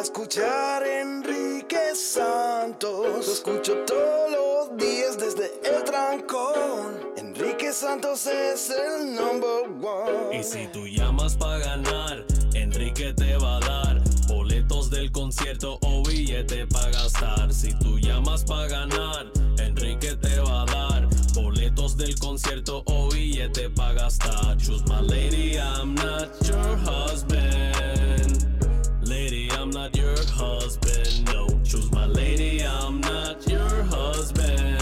[0.00, 3.26] escuchar Enrique Santos.
[3.26, 6.98] Lo escucho todos los días desde el trancón.
[7.16, 10.38] Enrique Santos es el number one.
[10.38, 12.24] Y si tú llamas para ganar,
[12.54, 17.52] Enrique te va a dar boletos del concierto o billete para gastar.
[17.52, 19.26] Si tú llamas para ganar,
[19.58, 24.56] Enrique te va a dar boletos del concierto o billete para gastar.
[24.58, 27.77] Choose my lady, I'm not your husband.
[29.78, 31.24] Not your husband.
[31.26, 34.77] No, choose my lady, I'm not your husband.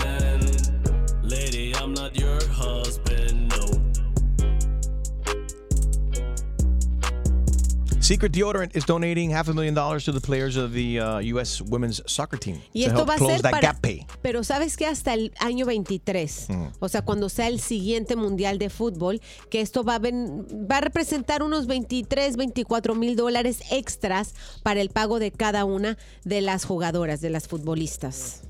[8.07, 11.61] Secret Deodorant is donating half a million dollars to the players of the uh, U.S.
[11.61, 14.07] women's soccer team Y to esto help va a close ser that para, gap pay.
[14.23, 16.67] pero sabes que hasta el año 23, Mm.
[16.79, 20.77] o sea, cuando sea el siguiente mundial de fútbol, que esto va a, ven- va
[20.79, 26.43] a representar unos 23, 24 mil dólares extras para el pago de cada una de
[26.43, 28.43] las jugadoras, de las futbolistas.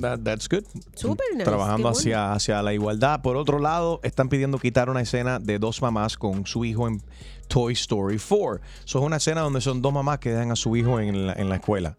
[0.00, 0.64] That- that's good.
[0.94, 1.98] Súper nice, Trabajando bueno.
[1.98, 3.20] hacia, hacia la igualdad.
[3.20, 7.02] Por otro lado, están pidiendo quitar una escena de dos mamás con su hijo en
[7.48, 8.60] Toy Story 4.
[8.86, 11.32] Eso es una escena donde son dos mamás que dejan a su hijo en la,
[11.34, 11.96] en la escuela.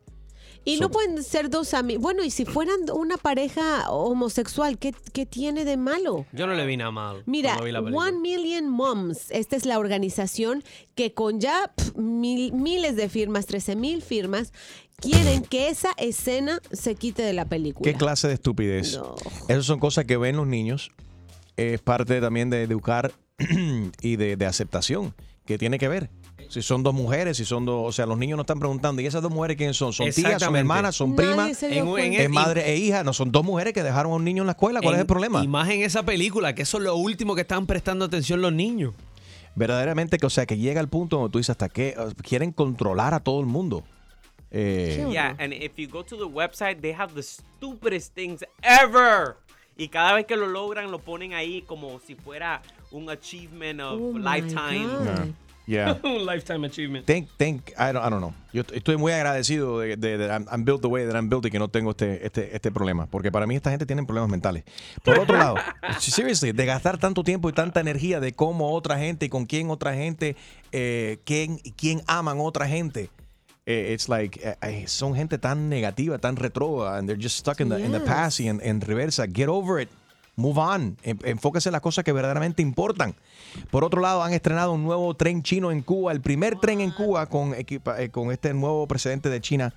[0.66, 2.02] Y no pueden ser dos amigos.
[2.02, 6.26] Bueno, y si fueran una pareja homosexual, ¿qué, qué tiene de malo?
[6.32, 7.22] Yo no le vi nada mal.
[7.26, 7.82] Mira, vi la.
[7.82, 10.64] One Million Moms, esta es la organización
[10.96, 14.54] que con ya mil- miles de firmas, 13 mil firmas,
[15.02, 17.84] quieren que esa escena se quite de la película.
[17.92, 18.96] ¿Qué clase de estupidez?
[18.98, 19.16] No.
[19.50, 20.92] Esas son cosas que ven los niños.
[21.58, 23.12] Es parte también de educar
[24.02, 25.14] y de, de aceptación
[25.46, 26.10] que tiene que ver.
[26.50, 29.06] Si son dos mujeres, si son dos, o sea, los niños no están preguntando, ¿y
[29.06, 29.92] esas dos mujeres quiénes son?
[29.94, 31.64] ¿Son tías, son hermanas, son Nadie primas?
[31.64, 32.14] En- en-.
[32.14, 33.04] ¿Es madre e hija?
[33.04, 34.82] No, son dos mujeres que dejaron a un niño en la escuela.
[34.82, 35.44] ¿Cuál es el problema?
[35.44, 38.54] Y más en esa película, que eso es lo último que están prestando atención los
[38.54, 38.94] niños.
[39.56, 42.52] Verdaderamente que, o sea, que llega al punto donde tú dices hasta que eh, quieren
[42.52, 43.84] controlar a todo el mundo.
[44.52, 49.38] Eh, Yeah, and if you go to the website, they have the stupidest things ever.
[49.78, 54.00] Y cada vez que lo logran, lo ponen ahí como si fuera un achievement of
[54.00, 55.34] Oh my lifetime.
[55.66, 55.98] Yeah.
[56.04, 57.06] Un lifetime achievement.
[57.06, 58.34] Think, think, I don't, I don't know.
[58.52, 61.46] Yo estoy muy agradecido de, de, de I'm, I'm built the way that I'm built
[61.46, 63.08] y que no tengo este, este, este problema.
[63.08, 64.64] Porque para mí esta gente tiene problemas mentales.
[65.04, 65.56] Por otro lado,
[66.00, 69.70] seriously, de gastar tanto tiempo y tanta energía de cómo otra gente y con quién
[69.70, 70.36] otra gente,
[70.72, 73.10] eh, quién, quién aman otra gente.
[73.66, 77.62] Eh, it's like, eh, eh, son gente tan negativa, tan retro, and they're just stuck
[77.62, 79.26] in the, in the past y en, en reversa.
[79.26, 79.90] Get over it.
[80.36, 80.98] Move on.
[81.04, 83.16] En- Enfóquese en las cosas que verdaderamente importan.
[83.70, 86.12] Por otro lado, han estrenado un nuevo tren chino en Cuba.
[86.12, 89.74] El primer tren en Cuba con, equipa- eh, con este nuevo presidente de China.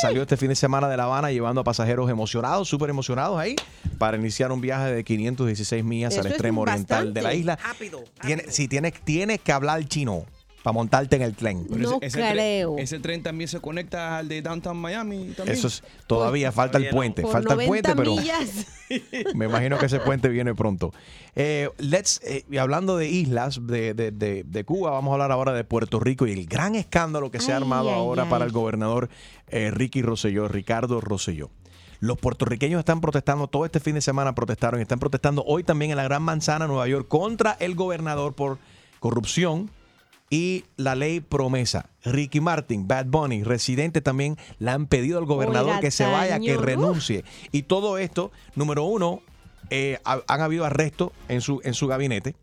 [0.00, 3.56] Salió este fin de semana de La Habana llevando a pasajeros emocionados, súper emocionados ahí,
[3.98, 7.58] para iniciar un viaje de 516 millas Eso al extremo oriental de la isla.
[7.62, 8.04] Rápido.
[8.20, 10.24] Tiene- si tienes, tienes que hablar chino
[10.62, 11.66] para montarte en el tren.
[11.68, 12.76] No creo.
[12.78, 15.32] ese tren también se conecta al de Downtown Miami.
[15.36, 15.56] También.
[15.58, 18.66] Eso es, todavía falta el puente, Por falta el 90 puente, pero millas.
[19.34, 20.92] me imagino que ese puente viene pronto.
[21.34, 25.52] Eh, let's, eh, hablando de islas de, de- de- de Cuba, vamos a hablar ahora
[25.52, 28.30] de Puerto Rico y el gran escándalo que se ha armado ay, ahora ay.
[28.30, 29.08] para el gobernador
[29.48, 31.50] eh, Ricky Rosselló, Ricardo Rosselló.
[31.98, 35.92] Los puertorriqueños están protestando, todo este fin de semana protestaron, y están protestando hoy también
[35.92, 38.58] en la Gran Manzana, Nueva York, contra el gobernador por
[38.98, 39.70] corrupción
[40.32, 41.90] y la ley promesa.
[42.04, 46.40] Ricky Martin, Bad Bunny, residente también le han pedido al gobernador Oiga, que se vaya,
[46.40, 47.22] que renuncie.
[47.52, 49.20] Y todo esto, número uno,
[49.68, 52.34] eh, ha- han habido arrestos en su, en su gabinete.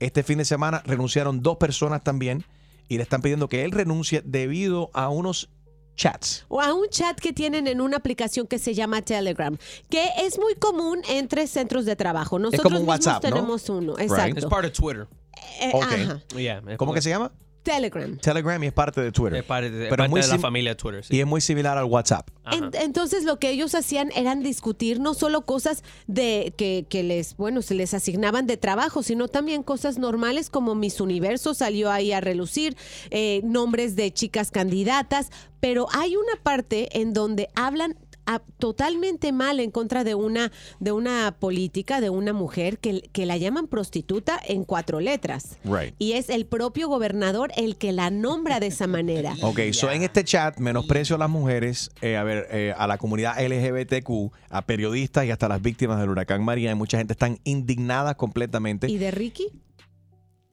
[0.00, 2.42] Este fin de semana renunciaron dos personas también
[2.88, 5.48] y le están pidiendo que él renuncie debido a unos
[5.96, 6.44] chats.
[6.48, 9.56] o a un chat que tienen en una aplicación que se llama Telegram,
[9.90, 12.38] que es muy común entre centros de trabajo.
[12.38, 13.28] Nosotros como un mismos WhatsApp, ¿no?
[13.30, 14.38] tenemos uno, exacto.
[14.38, 15.06] Es part of Twitter.
[15.60, 15.82] Eh, Ok.
[15.82, 16.22] ajá.
[16.36, 17.32] Yeah, es ¿Cómo como- que se llama?
[17.62, 18.16] Telegram.
[18.18, 19.38] Telegram y es parte de Twitter.
[19.40, 21.04] Es parte de, es Pero parte muy de la familia Twitter.
[21.04, 21.16] sí.
[21.16, 22.28] Y es muy similar al WhatsApp.
[22.50, 27.36] En- entonces lo que ellos hacían eran discutir no solo cosas de que, que les,
[27.36, 32.12] bueno, se les asignaban de trabajo, sino también cosas normales como Miss Universo salió ahí
[32.12, 32.76] a relucir,
[33.10, 35.30] eh, nombres de chicas candidatas,
[35.60, 37.96] pero hay una parte en donde hablan
[38.26, 43.26] a- totalmente mal en contra de una, de una política, de una mujer que, que
[43.26, 45.56] la llaman prostituta en cuatro letras.
[45.64, 45.94] Right.
[45.98, 49.34] Y es el propio gobernador el que la nombra de esa manera.
[49.42, 52.96] Ok, so en este chat menosprecio a las mujeres, eh, a ver, eh, a la
[52.96, 56.70] comunidad LGBTQ, a periodistas y hasta las víctimas del huracán María.
[56.70, 58.90] Y mucha gente están indignadas completamente.
[58.90, 59.48] ¿Y de Ricky?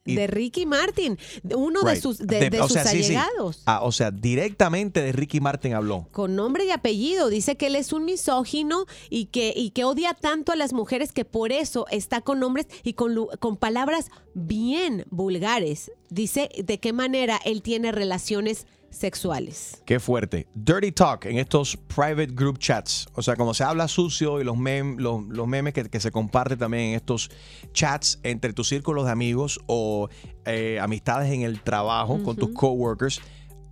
[0.06, 1.18] Y- de Ricky Martin,
[1.56, 3.16] uno de sus, de, sus sea, sí, sí.
[3.16, 3.62] allegados.
[3.66, 6.08] Ah, o sea, directamente de Ricky Martin habló.
[6.12, 7.30] Con nombre y apellido.
[7.30, 11.12] Dice que él es un misógino y que, y que odia tanto a las mujeres
[11.12, 15.92] que por eso está con nombres y con, con palabras bien vulgares.
[16.10, 19.82] Dice de qué manera él tiene relaciones sexuales.
[19.86, 20.48] Qué fuerte.
[20.56, 23.08] Dirty talk en estos private group chats.
[23.14, 26.12] O sea, cuando se habla sucio y los, mem- los, los memes que, que se
[26.12, 27.30] comparten también en estos
[27.74, 30.10] chats entre tus círculos de amigos o
[30.46, 33.22] eh, amistades en el trabajo con tus coworkers.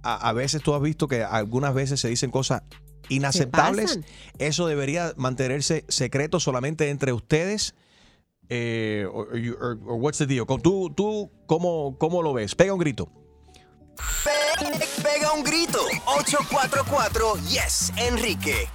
[0.04, 2.62] A, a veces tú has visto que algunas veces se dicen cosas
[3.10, 4.00] inaceptables.
[4.38, 7.74] Eso debería mantenerse secreto solamente entre ustedes.
[8.50, 10.46] Eh, you- or- or what's the deal?
[10.62, 12.56] ¿Tú, tú cómo, cómo lo ves?
[12.56, 13.10] Pega un grito.
[14.24, 15.80] Pe- Pega un grito.
[16.06, 18.68] 844 Yes, Enrique.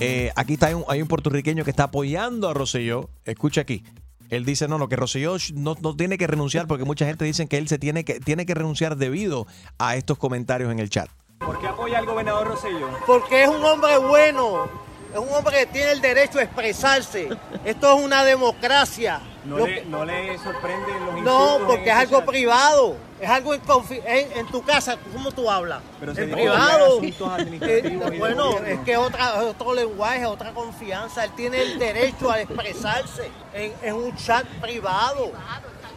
[0.00, 3.08] Eh, aquí está hay un, hay un puertorriqueño que está apoyando a Rosselló.
[3.24, 3.84] Escucha aquí.
[4.30, 7.46] Él dice, no, no, que Rosselló no, no tiene que renunciar porque mucha gente dice
[7.48, 9.46] que él se tiene que, tiene que renunciar debido
[9.78, 11.08] a estos comentarios en el chat.
[11.38, 12.88] ¿Por qué apoya al gobernador Rosselló?
[13.06, 14.64] Porque es un hombre bueno,
[15.12, 17.28] es un hombre que tiene el derecho a expresarse.
[17.64, 19.20] Esto es una democracia.
[19.44, 21.60] ¿No, Yo- le, ¿No le sorprenden los insultos?
[21.60, 23.60] no, porque es algo privado, es algo en,
[24.06, 25.80] en, en tu casa, ¿cómo tú hablas?
[25.98, 27.00] Pero en privado.
[27.02, 31.24] Eh, bueno, es que otra, otro lenguaje, otra confianza.
[31.24, 35.32] Él tiene el derecho a expresarse en, en un chat privado.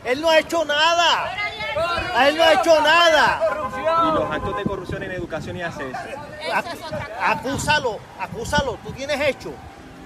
[0.03, 1.31] Él no ha hecho nada.
[2.27, 3.41] Él no ha hecho nada.
[4.07, 5.98] Y los actos de corrupción en educación y acceso.
[7.21, 8.77] Acúsalo, acúsalo.
[8.83, 9.51] Tú tienes hecho.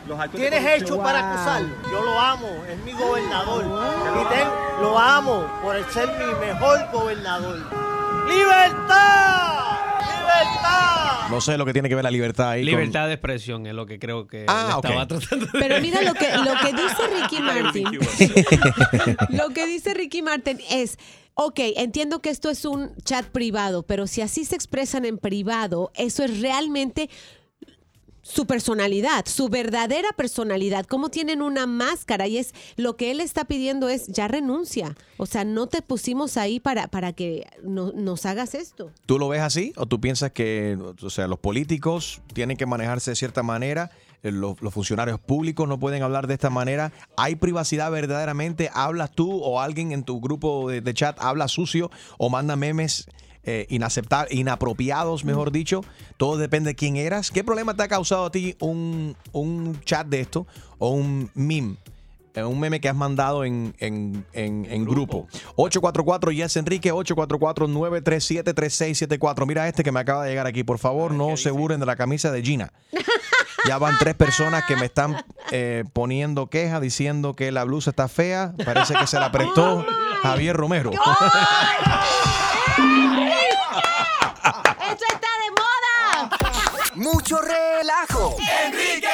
[0.10, 1.64] Los actos Tienes hecho para acusar.
[1.92, 3.64] Yo lo amo, es mi gobernador.
[3.64, 7.60] Y lo amo por ser mi mejor gobernador.
[8.28, 9.78] ¡Libertad!
[10.02, 11.30] ¡Libertad!
[11.30, 12.62] No sé lo que tiene que ver la libertad ahí.
[12.62, 16.02] con- Libertad de expresión es lo que creo que Ah, estaba tratando de Pero mira
[16.02, 18.00] lo que, lo que dice Ricky Martin.
[19.30, 20.98] lo que dice Ricky Martin es,
[21.36, 25.92] ok, entiendo que esto es un chat privado, pero si así se expresan en privado,
[25.96, 27.10] eso es realmente
[28.30, 33.46] su personalidad, su verdadera personalidad, cómo tienen una máscara y es lo que él está
[33.46, 34.96] pidiendo es ya renuncia.
[35.18, 38.92] O sea, no te pusimos ahí para, para que no- nos hagas esto.
[39.08, 43.12] ¿Tú lo ves así o tú piensas que o sea, los políticos tienen que manejarse
[43.12, 43.90] de cierta manera?
[44.22, 46.92] eh, Los, funcionarios públicos no pueden hablar de esta manera.
[47.18, 48.70] ¿Hay privacidad verdaderamente?
[48.74, 53.08] ¿Hablas tú o alguien en tu grupo de chat habla sucio o manda memes
[53.44, 55.82] eh, inaceptables, inapropiados, mejor dicho?
[56.18, 57.32] Todo depende de quién eras.
[57.32, 60.46] ¿Qué problema te ha causado a ti un, un chat de esto
[60.78, 61.78] o un meme?
[62.36, 65.28] Eh, Un meme que has mandado en, en, en, en grupo.
[65.56, 69.48] 844 Yes Enrique, 844-937-3674.
[69.48, 70.64] Mira este que me acaba de llegar aquí.
[70.64, 72.72] Por favor, no se burlen de la camisa de Gina.
[73.68, 75.18] Ya van tres personas que me están
[75.52, 78.54] eh, poniendo queja diciendo que la blusa está fea.
[78.64, 79.84] Parece que se la prestó
[80.22, 80.92] Javier Romero.
[84.92, 86.38] ¡Esto está de moda!
[87.00, 88.36] Mucho relajo.
[88.66, 89.08] Enrique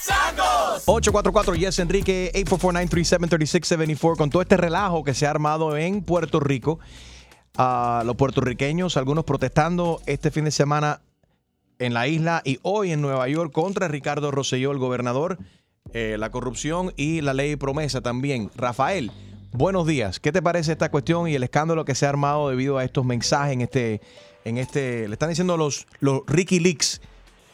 [0.00, 0.84] Santos.
[0.86, 6.80] 844 Yes Enrique 844-937-3674 con todo este relajo que se ha armado en Puerto Rico.
[7.58, 11.02] a los puertorriqueños, algunos protestando este fin de semana
[11.78, 15.36] en la isla y hoy en Nueva York contra Ricardo Rosselló, el gobernador,
[15.92, 18.50] eh, la corrupción y la ley promesa también.
[18.54, 19.12] Rafael,
[19.52, 20.18] buenos días.
[20.18, 23.04] ¿Qué te parece esta cuestión y el escándalo que se ha armado debido a estos
[23.04, 24.00] mensajes en este,
[24.44, 27.00] en este, le están diciendo los, los Ricky Leaks?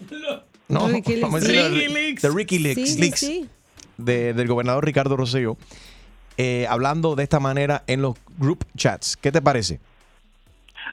[0.69, 1.35] No, Ricky Leaks.
[1.35, 2.21] a Ricky Leaks.
[2.23, 2.91] The Ricky Leaks.
[2.93, 3.49] Sí, Leaks sí.
[3.97, 5.57] de- del gobernador Ricardo Rosselló,
[6.37, 9.17] eh, hablando de esta manera en los group chats.
[9.17, 9.81] ¿Qué te parece?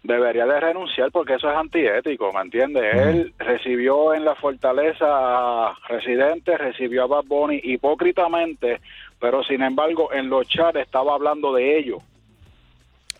[0.03, 2.83] debería de renunciar porque eso es antiético, ¿me entiendes?
[2.95, 8.81] Él recibió en la fortaleza a residentes, recibió a Bad Bunny hipócritamente,
[9.19, 12.03] pero sin embargo en los chats estaba hablando de ellos.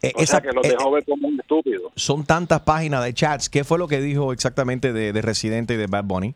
[0.02, 1.92] Eh, O esa- sea que los eh, dejó ver como un estúpido.
[1.96, 3.50] son tantas páginas de chats.
[3.50, 6.36] ¿Qué fue lo que dijo exactamente de, de Residente y de Bad Bunny?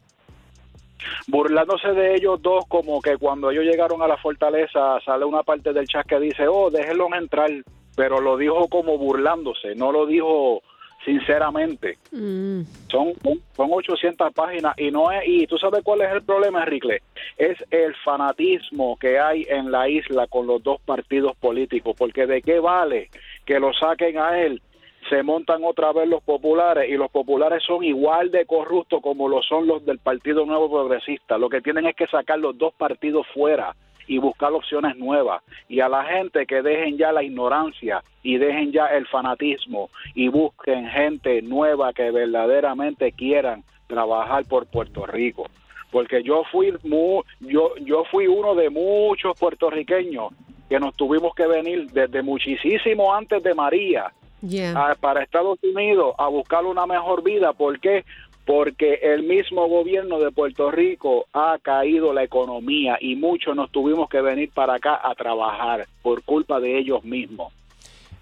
[1.28, 5.72] burlándose de ellos dos como que cuando ellos llegaron a la fortaleza sale una parte
[5.74, 7.50] del chat que dice, oh, déjenlos entrar,
[7.96, 10.62] pero lo dijo como burlándose, no lo dijo
[11.06, 11.98] sinceramente.
[12.12, 12.62] Mm.
[12.92, 13.14] Son,
[13.56, 17.00] son 800 páginas y no es, y tú sabes cuál es el problema, Enrique,
[17.38, 22.42] es el fanatismo que hay en la isla con los dos partidos políticos, porque de
[22.42, 23.10] qué vale
[23.50, 24.62] que lo saquen a él,
[25.10, 29.42] se montan otra vez los populares y los populares son igual de corruptos como lo
[29.42, 31.40] son los del Partido Nuevo Progresista.
[31.40, 33.76] Lo que tienen es que sacar los dos partidos fuera
[34.06, 35.42] y buscar opciones nuevas.
[35.68, 40.28] Y a la gente que dejen ya la ignorancia y dejen ya el fanatismo y
[40.28, 45.48] busquen gente nueva que verdaderamente quieran trabajar por Puerto Rico.
[45.92, 50.34] Porque yo fui mu- yo yo fui uno de muchos puertorriqueños
[50.70, 54.12] que nos tuvimos que venir desde muchísimo antes de María
[54.42, 54.92] Yeah.
[54.92, 57.52] a- para Estados Unidos a buscar una mejor vida.
[57.54, 58.06] ¿Por qué?
[58.46, 64.10] Porque el mismo gobierno de Puerto Rico ha caído la economía y muchos nos tuvimos
[64.10, 67.52] que venir para acá a trabajar por culpa de ellos mismos.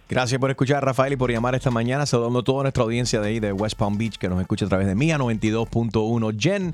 [0.09, 2.05] Gracias por escuchar, Rafael, y por llamar esta mañana.
[2.05, 4.69] Saludando a toda nuestra audiencia de ahí, de West Palm Beach, que nos escucha a
[4.69, 6.31] través de Mía 92.1.
[6.37, 6.73] Jen,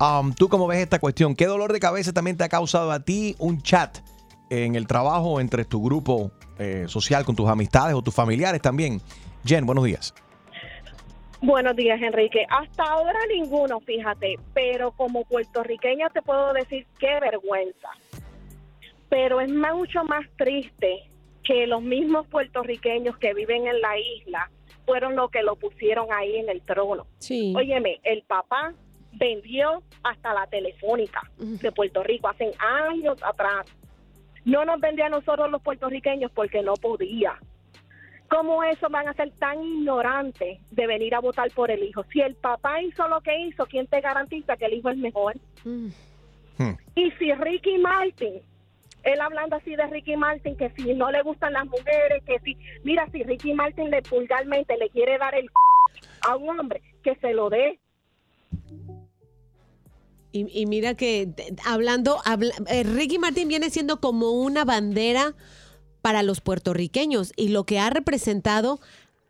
[0.00, 1.34] um, ¿tú cómo ves esta cuestión?
[1.34, 3.98] ¿Qué dolor de cabeza también te ha causado a ti un chat
[4.52, 9.00] en el trabajo entre tu grupo eh, social, con tus amistades o tus familiares también?
[9.44, 10.14] Jen, buenos días.
[11.40, 12.46] Buenos días, Enrique.
[12.50, 17.88] Hasta ahora ninguno, fíjate, pero como puertorriqueña te puedo decir qué vergüenza.
[19.08, 21.08] Pero es mucho más triste
[21.42, 24.50] que los mismos puertorriqueños que viven en la isla
[24.84, 27.06] fueron los que lo pusieron ahí en el trono.
[27.18, 27.54] Sí.
[27.56, 28.74] Óyeme, el papá
[29.12, 33.66] vendió hasta la telefónica de Puerto Rico hace años atrás.
[34.44, 37.38] No nos vendía a nosotros los puertorriqueños porque no podía.
[38.28, 42.02] ¿Cómo eso van a ser tan ignorantes de venir a votar por el hijo?
[42.10, 45.36] Si el papá hizo lo que hizo, ¿quién te garantiza que el hijo es mejor?
[46.94, 48.40] Y si Ricky Martin,
[49.02, 52.56] él hablando así de Ricky Martin, que si no le gustan las mujeres, que si,
[52.84, 55.50] mira, si Ricky Martin le vulgarmente le quiere dar el
[56.26, 57.78] a un hombre, que se lo dé.
[60.32, 65.34] Y, y mira que de- hablando, habla- eh, Ricky Martin viene siendo como una bandera
[66.00, 68.80] para los puertorriqueños y lo que ha representado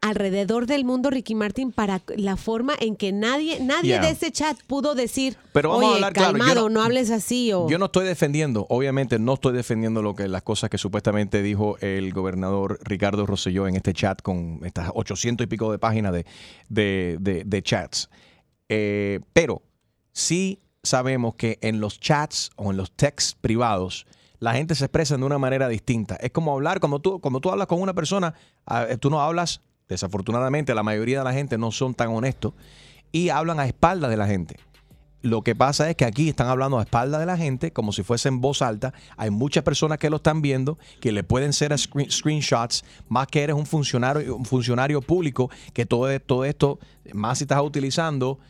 [0.01, 4.01] alrededor del mundo Ricky Martin para la forma en que nadie nadie Yeah.
[4.01, 7.53] de ese chat pudo decir, Pero vamos a hablar claro, yo no- no, hables así
[7.53, 11.41] o Yo no estoy defendiendo, obviamente no estoy defendiendo lo que las cosas que supuestamente
[11.41, 16.13] dijo el gobernador Ricardo Rosselló en este chat con estas 800 y pico de páginas
[16.13, 16.27] de,
[16.69, 18.09] de, de- de chats.
[18.69, 19.63] Eh, pero
[20.13, 24.07] sí sabemos que en los chats o en los texts privados
[24.41, 26.17] la gente se expresa de una manera distinta.
[26.17, 28.35] Es como hablar, como tú, como tú hablas con una persona,
[28.67, 32.53] ah, tú no hablas, desafortunadamente la mayoría de la gente no son tan honestos
[33.13, 34.57] y hablan a espaldas de la gente.
[35.21, 38.03] Lo que pasa es que aquí están hablando a espaldas de la gente, como si
[38.03, 38.93] fuese en voz alta.
[39.17, 43.55] Hay muchas personas que lo están viendo, que le pueden screen- screenshots, más que eres
[43.55, 46.81] un funcionario, un funcionario público, que todo, todo esto,
[47.13, 48.41] más si estás utilizando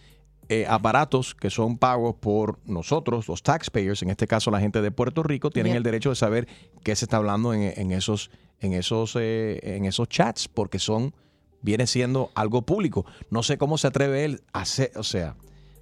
[0.48, 4.90] eh, aparatos que son pagos por nosotros, los taxpayers, en este caso la gente de
[4.90, 5.76] Puerto Rico, tienen Yeah.
[5.78, 6.48] el derecho de saber
[6.82, 8.30] qué se está hablando en, en esos,
[8.60, 11.14] en, esos, eh, en esos chats, porque son,
[11.62, 13.06] viene siendo algo público.
[13.30, 15.36] No sé cómo se atreve él a hacer, o sea,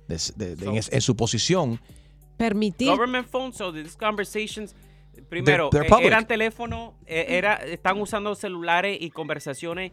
[0.08, 1.80] de- de- de- en, es- en su posición.
[2.36, 4.74] permitir Government phones, so these conversations,
[5.30, 9.92] primero, they're eh, eran teléfonos, eh, era, están usando celulares y conversaciones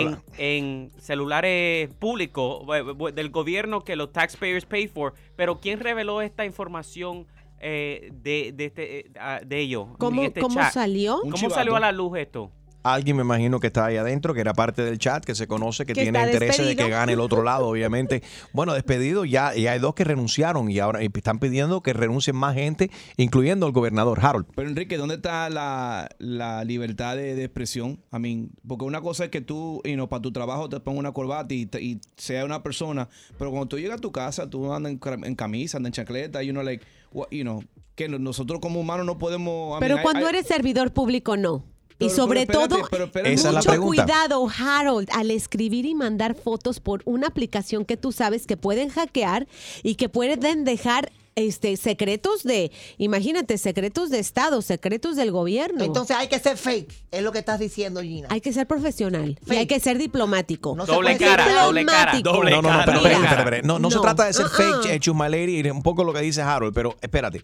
[0.00, 2.66] en, en celulares públicos
[3.14, 5.14] del gobierno que los taxpayers pay for.
[5.36, 7.26] Pero ¿quién reveló esta información
[7.60, 9.10] eh, de, de, este, eh,
[9.46, 9.86] de ellos?
[9.98, 11.20] ¿Cómo- este cómo salió?
[11.20, 12.50] ¿Cómo salió a la luz esto?
[12.94, 15.84] Alguien me imagino que está ahí adentro, que era parte del chat, que se conoce,
[15.86, 18.22] que, Que tiene interés de que gane el otro lado, obviamente.
[18.52, 22.54] Bueno, despedido ya, y hay dos que renunciaron y ahora están pidiendo que renuncien más
[22.54, 24.46] gente, incluyendo el gobernador Harold.
[24.54, 28.00] Pero Enrique, ¿dónde está la, la libertad de, de expresión?
[28.12, 31.00] I mean, porque una cosa es que tú, y no, para tu trabajo te pongas
[31.00, 34.48] una corbata y, te- y sea una persona, pero cuando tú llegas a tu casa,
[34.48, 37.62] tú andas en, camisa, andas en chancleta, y uno like, what- you know,
[37.94, 39.76] que no- nosotros como humanos no podemos.
[39.76, 41.64] I Pero mean, cuando hay- eres servidor público, no.
[41.98, 43.32] Y sobre pero espérate, todo, pero espérate.
[43.32, 47.96] Esa es la mucho cuidado, Harold, al escribir y mandar fotos por una aplicación que
[47.96, 49.48] tú sabes que pueden hackear
[49.82, 55.84] y que pueden dejar este secretos de, imagínate, secretos de Estado, secretos del gobierno.
[55.84, 58.28] Entonces hay que ser fake, es lo que estás diciendo, Gina.
[58.30, 60.74] hay que ser profesional y hay que ser diplomático.
[60.76, 62.12] No se Doble ser cara, doble cara.
[62.12, 62.32] Diplomático.
[62.32, 63.62] Doble no, no, no, pero espérate, espérate.
[63.66, 64.02] No, no, se No.
[64.02, 64.94] trata de ser Ah, fake, ah.
[64.94, 67.42] eh, My Lady, un poco lo que dice Harold, pero espérate.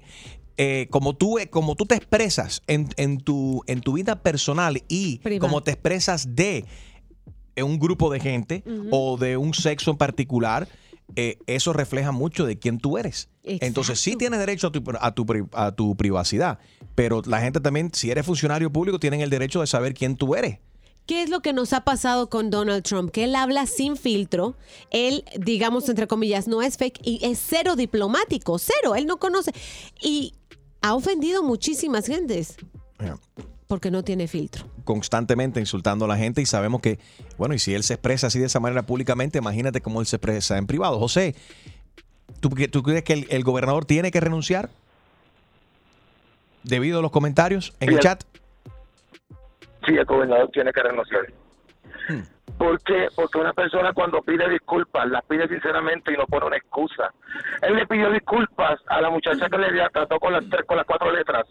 [0.56, 4.82] Eh, como, tú, eh, como tú te expresas en, en tu, en tu vida personal
[4.88, 6.64] y como te expresas de
[7.56, 10.68] eh, un grupo de gente o de un sexo en particular,
[11.16, 13.28] eh, eso refleja mucho de quién tú eres.
[13.42, 16.58] Entonces sí tienes derecho a tu, a, tu, pri- a tu privacidad,
[16.94, 20.34] pero la gente también, si eres funcionario público, tienen el derecho de saber quién tú
[20.34, 20.58] eres.
[21.06, 23.10] ¿Qué es lo que nos ha pasado con Donald Trump?
[23.10, 24.56] Que él habla sin filtro,
[24.90, 29.52] él, digamos, entre comillas, no es fake y es cero diplomático, cero, él no conoce.
[30.02, 30.32] Y
[30.80, 32.56] ha ofendido muchísimas gentes
[33.00, 33.18] Yeah.
[33.74, 34.66] Porque no tiene filtro.
[34.84, 37.00] constantemente insultando a la gente y sabemos que,
[37.38, 40.14] bueno, y si él se expresa así de esa manera públicamente, imagínate cómo él se
[40.14, 41.00] expresa en privado.
[41.00, 41.34] José,
[42.38, 44.70] ¿tú, crees que el, el gobernador tiene que renunciar
[46.62, 48.22] debido a los comentarios en el chat?
[49.84, 51.32] Sí, el gobernador tiene que renunciar.
[52.08, 52.33] Hmm.
[52.58, 53.08] ¿Por qué?
[53.14, 57.12] Porque una persona cuando pide disculpas, las pide sinceramente y no pone una excusa.
[57.62, 60.86] Él le pidió disculpas a la muchacha que le trató con las tres, con las
[60.86, 61.46] cuatro letras,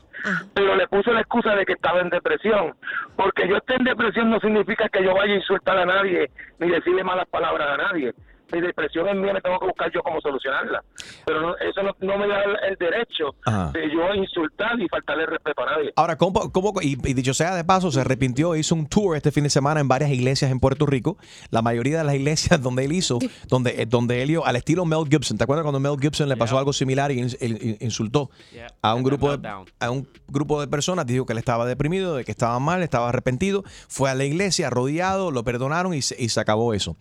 [0.54, 2.74] pero le puso la excusa de que estaba en depresión.
[3.16, 6.70] Porque yo esté en depresión no significa que yo vaya a insultar a nadie ni
[6.70, 8.14] decirle malas palabras a nadie.
[8.52, 10.84] Mi depresión es mía, me tengo que buscar yo cómo solucionarla.
[11.26, 13.72] Pero no- eso no, no me da el, el derecho Ajá.
[13.72, 15.94] de yo insultar y faltarle respeto a nadie.
[15.96, 19.32] Ahora, ¿cómo, cómo- y, y dicho sea de paso, se arrepintió, hizo un tour este
[19.32, 21.18] fin de semana en varias iglesias en Puerto Rico.
[21.50, 24.86] La mayoría de las iglesias donde él hizo, donde, eh, donde él iba, al estilo
[24.86, 25.38] Mel Gibson.
[25.38, 28.68] ¿Te acuerdas cuando Mel Gibson le pasó algo similar y él- insultó Yeah.
[28.82, 29.48] a un grupo de,
[29.80, 31.06] a un grupo de personas?
[31.08, 33.64] Dijo que él estaba deprimido, de que estaba mal, estaba arrepentido.
[33.88, 36.98] Fue a la iglesia arrodillado, lo perdonaron y se, y se acabó eso.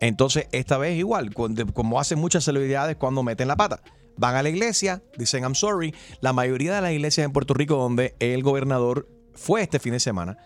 [0.00, 3.80] Entonces, esta vez igual, como hacen muchas celebridades cuando meten la pata.
[4.16, 5.94] Van a la iglesia, dicen I'm sorry.
[6.20, 10.00] La mayoría de las iglesias en Puerto Rico donde el gobernador fue este fin de
[10.00, 10.36] semana,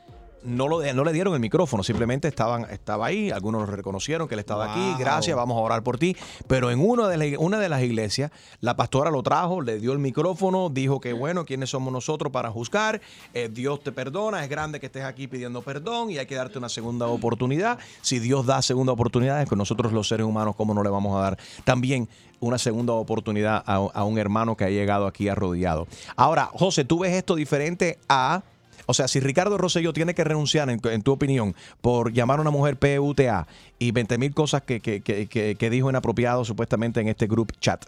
[0.44, 4.34] no, lo, no le dieron el micrófono, simplemente estaban, estaba ahí, algunos lo reconocieron que
[4.34, 6.16] él estaba aquí, gracias, vamos a orar por ti.
[6.46, 8.30] Pero en una de, la- una de las iglesias,
[8.60, 12.50] la pastora lo trajo, le dio el micrófono, dijo que bueno, ¿quiénes somos nosotros para
[12.50, 13.00] juzgar?
[13.34, 16.58] Eh, Dios te perdona, es grande que estés aquí pidiendo perdón y hay que darte
[16.58, 17.78] una segunda oportunidad.
[18.00, 21.22] Si Dios da segunda oportunidad, con nosotros los seres humanos, ¿cómo no le vamos a
[21.22, 22.08] dar también
[22.40, 25.86] una segunda oportunidad a, a un hermano que ha llegado aquí arrodillado?
[26.16, 28.42] Ahora, José, ¿tú ves esto diferente a...
[28.86, 32.42] O sea, si Ricardo Rosselló tiene que renunciar, en, en tu opinión, por llamar a
[32.42, 33.46] una mujer PUTA
[33.78, 37.84] y 20 mil cosas que, que- que- que- dijo inapropiado supuestamente en este group chat,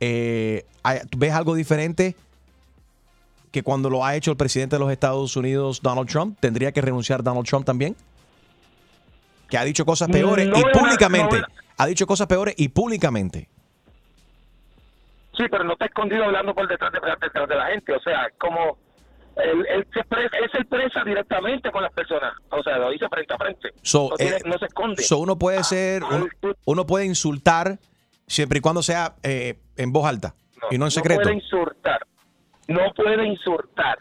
[0.00, 2.14] eh, hay- ¿tú ¿ves algo diferente
[3.50, 6.36] que cuando lo ha hecho el presidente de los Estados Unidos, Donald Trump?
[6.38, 7.96] ¿Tendría que renunciar Donald Trump también?
[9.48, 11.32] Que ha dicho cosas peores No y era- públicamente.
[11.32, 11.48] no era-
[11.78, 13.48] Ha dicho cosas peores y públicamente.
[15.36, 17.92] Sí, pero no está escondido hablando por detrás de, detrás de la gente.
[17.94, 18.76] O sea, como
[19.36, 22.32] él, él se expresa, él se expresa directamente con las personas.
[22.50, 23.68] O sea, lo dice frente a frente.
[23.82, 25.02] So, no, tiene- eh, no se esconde.
[25.02, 26.26] So uno puede ser, uno,
[26.66, 27.78] uno puede insultar
[28.26, 30.34] siempre y cuando sea eh, en voz alta
[30.70, 31.20] y no en secreto.
[31.20, 32.00] No puede insultar.
[32.68, 33.98] No puede insultar.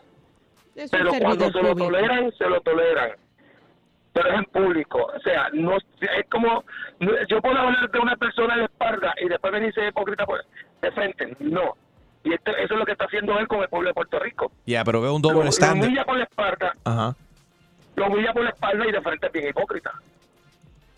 [0.76, 3.12] Es Pero cuando se lo toleran, se lo toleran.
[4.14, 5.04] Pero es en público.
[5.16, 5.84] O sea, no es
[6.32, 6.64] como.
[7.00, 10.26] no- Yo puedo hablar de una persona en la espalda y después y ser hipócrita
[10.26, 10.44] por-
[10.82, 11.36] de frente.
[11.40, 11.76] No.
[12.24, 14.52] Y esto- eso es lo que está haciendo él con el pueblo de Puerto Rico.
[14.66, 15.88] Ya, pero veo un Lo, doble lo estándar.
[15.88, 17.16] humilla por la espalda, Ajá.
[17.96, 19.92] lo humilla por la espalda y de frente es bien hipócrita.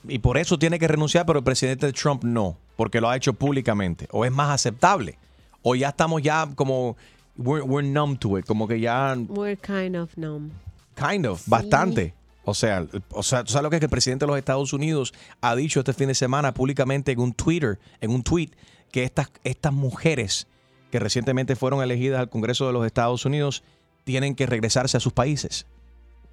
[0.07, 3.33] Y por eso tiene que renunciar, pero el presidente Trump no, porque lo ha hecho
[3.33, 4.07] públicamente.
[4.11, 5.17] O es más aceptable.
[5.61, 6.97] O ya estamos ya como,
[7.37, 10.51] we're, we're numb to it, como que ya, We're kind of numb.
[10.95, 12.15] kind of, bastante.
[12.45, 14.73] O sea, o sea, ¿tú sabes lo que es que el presidente de los Estados
[14.73, 18.49] Unidos ha dicho este fin de semana públicamente en un Twitter, en un tweet,
[18.91, 20.47] que estas, estas mujeres
[20.91, 23.63] que recientemente fueron elegidas al Congreso de los Estados Unidos
[24.03, 25.65] tienen que regresarse a sus países?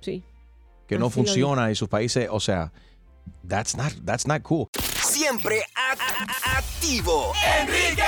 [0.01, 0.23] Sí.
[0.87, 2.73] Que no Así funciona y sus países, o sea,
[3.47, 4.69] that's not, that's not cool.
[5.03, 5.63] Siempre
[6.45, 7.33] activo.
[7.61, 8.03] Enrique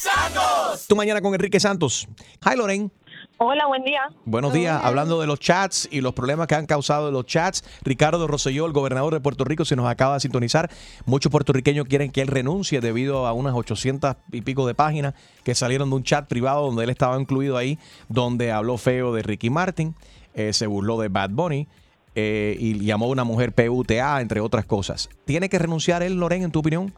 [0.00, 0.86] Santos.
[0.86, 2.08] Tu mañana con Enrique Santos.
[2.44, 2.90] Hi, Lorraine.
[3.40, 4.00] Hola, buen día.
[4.24, 4.80] Buenos días.
[4.82, 8.72] Hablando de los chats y los problemas que han causado los chats, Ricardo Rosselló, el
[8.72, 10.68] gobernador de Puerto Rico, se nos acaba de sintonizar.
[11.06, 15.54] Muchos puertorriqueños quieren que él renuncie debido a unas 800 y pico de páginas que
[15.54, 19.50] salieron de un chat privado donde él estaba incluido ahí, donde habló feo de Ricky
[19.50, 19.94] Martin,
[20.34, 21.68] eh, se burló de Bad Bunny
[22.16, 25.10] eh, y llamó a una mujer PUTA, entre otras cosas.
[25.26, 26.92] ¿Tiene que renunciar él, Lorraine, en tu opinión?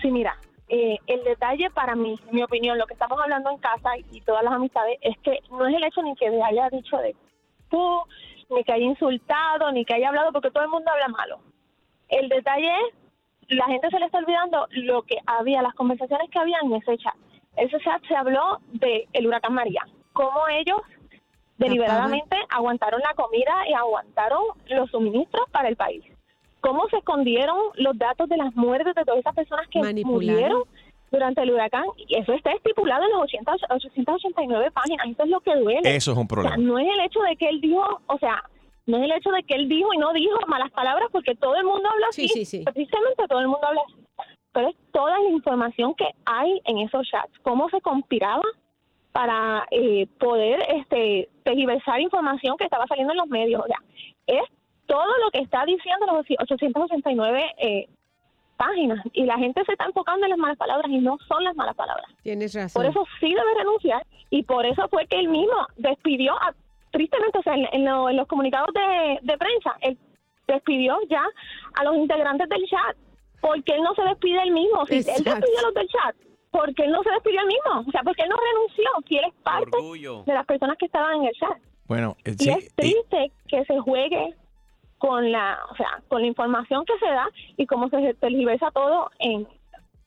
[0.00, 0.38] Sí, mira,
[0.68, 4.42] eh, el detalle para mí, mi opinión, lo que estamos hablando en casa y todas
[4.42, 7.14] las amistades, es que no es el hecho ni que me haya dicho de
[7.70, 8.02] tú,
[8.50, 11.38] ni que haya insultado, ni que haya hablado, porque todo el mundo habla malo.
[12.08, 16.38] El detalle es, la gente se le está olvidando lo que había, las conversaciones que
[16.38, 17.14] había en ese chat.
[17.56, 20.80] Ese chat se habló de el huracán María, cómo ellos
[21.58, 26.04] deliberadamente aguantaron la comida y aguantaron los suministros para el país.
[26.66, 30.64] ¿Cómo se escondieron los datos de las muertes de todas esas personas que murieron
[31.12, 31.84] durante el huracán?
[31.96, 35.06] Y eso está estipulado en las 80, 889 páginas.
[35.06, 35.94] Eso es lo que duele.
[35.96, 36.56] Eso es un problema.
[36.56, 38.42] O sea, no es el hecho de que él dijo, o sea,
[38.86, 41.54] no es el hecho de que él dijo y no dijo malas palabras, porque todo
[41.54, 42.26] el mundo habla así.
[42.26, 42.64] Sí, sí, sí.
[42.64, 44.02] Precisamente todo el mundo habla así.
[44.50, 47.30] Pero es toda la información que hay en esos chats.
[47.42, 48.42] Cómo se conspiraba
[49.12, 53.62] para eh, poder este tergiversar información que estaba saliendo en los medios.
[53.62, 53.78] O sea,
[54.26, 54.42] es
[54.86, 57.88] todo lo que está diciendo los 889 eh,
[58.56, 59.04] páginas.
[59.12, 61.74] Y la gente se está enfocando en las malas palabras y no son las malas
[61.76, 62.06] palabras.
[62.22, 62.82] Tienes razón.
[62.82, 66.54] Por eso sí debe renunciar y por eso fue que él mismo despidió, a,
[66.90, 69.98] tristemente, o sea, en, en lo- en los comunicados de, de prensa, él
[70.46, 71.22] despidió ya
[71.74, 72.96] a los integrantes del chat.
[73.40, 74.84] porque él no se despide él mismo?
[74.86, 76.16] Si él despidió a los del chat,
[76.50, 77.84] ¿por qué él no se despidió él mismo?
[77.86, 79.76] O sea, porque él no renunció, si él es parte
[80.26, 81.56] de las personas que estaban en el chat.
[81.86, 84.34] Bueno, eh, Y sí, es triste que se juegue
[85.06, 89.10] con la, o sea, con la información que se da y cómo se tergiversa todo
[89.20, 89.46] en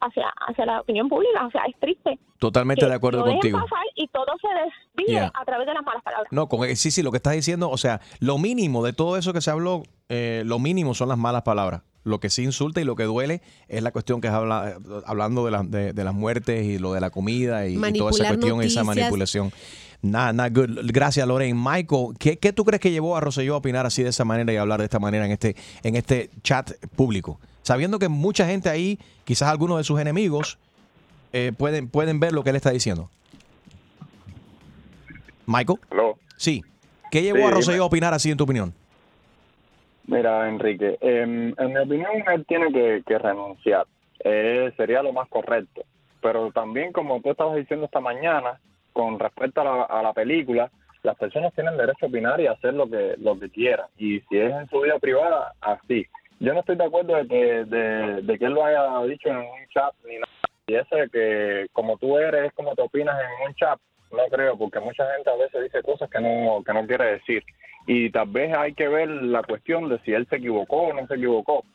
[0.02, 2.18] hacia hacia la opinión pública, o sea, es triste.
[2.38, 3.60] totalmente de acuerdo contigo.
[3.60, 5.32] pasar y todo se desvíe Yeah.
[5.34, 6.28] a través de las malas palabras.
[6.32, 9.34] No, con, sí, sí, lo que estás diciendo, o sea, lo mínimo de todo eso
[9.34, 11.82] que se habló, eh, lo mínimo son las malas palabras.
[12.04, 15.44] Lo que sí insulta y lo que duele es la cuestión que es habla- hablando
[15.46, 18.28] de, la- de, de las muertes y lo de la comida y, y toda esa
[18.28, 18.86] cuestión, esa noticias.
[18.86, 19.52] manipulación.
[20.02, 20.80] Nada, nada good.
[20.94, 21.54] Gracias, Lorraine.
[21.62, 24.54] Michael, ¿qué, qué tú crees que llevó a Rosselló a opinar así de esa manera
[24.54, 27.38] y a hablar de esta manera en este, en este chat público?
[27.64, 30.58] Sabiendo que mucha gente ahí, quizás algunos de sus enemigos,
[31.34, 33.10] eh, pueden, pueden ver lo que él está diciendo.
[35.46, 35.80] Michael.
[36.38, 36.64] Sí.
[37.12, 38.74] ¿Qué llevó Sí, a Rosselló a opinar así en tu opinión?
[40.10, 43.86] Mira, Enrique, em, en mi opinión él tiene que, renunciar.
[44.24, 45.84] Eh, sería lo más correcto.
[46.20, 48.60] Pero también, como tú estabas diciendo esta mañana,
[48.92, 50.72] con respecto a la, película,
[51.04, 53.86] las personas tienen derecho a opinar y hacer lo que lo que quieran.
[54.00, 56.08] Y si es en su vida privada, así.
[56.40, 59.38] Yo no estoy de acuerdo de que, de, de que él lo haya dicho en
[59.38, 60.34] un chat ni nada.
[60.66, 63.80] Y eso de que como tú eres, es como te opinas en un chat,
[64.12, 67.44] no creo, porque mucha gente a veces dice cosas que no, que no quiere decir.
[67.92, 71.08] Y tal vez hay que ver la cuestión de si él se equivocó o no
[71.08, 71.66] se equivocó.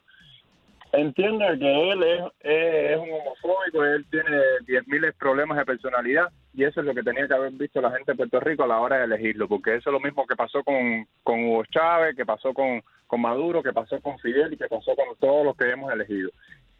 [0.93, 4.31] Entiendo que él es, es, es un homofóbico, él tiene
[4.65, 8.13] 10.000 problemas de personalidad y eso es lo que tenía que haber visto la gente
[8.13, 10.63] de Puerto Rico a la hora de elegirlo, porque eso es lo mismo que pasó
[10.63, 14.69] con, con Hugo Chávez, que pasó con, con Maduro, que pasó con Fidel y que
[14.69, 16.31] pasó con todos los que hemos elegido.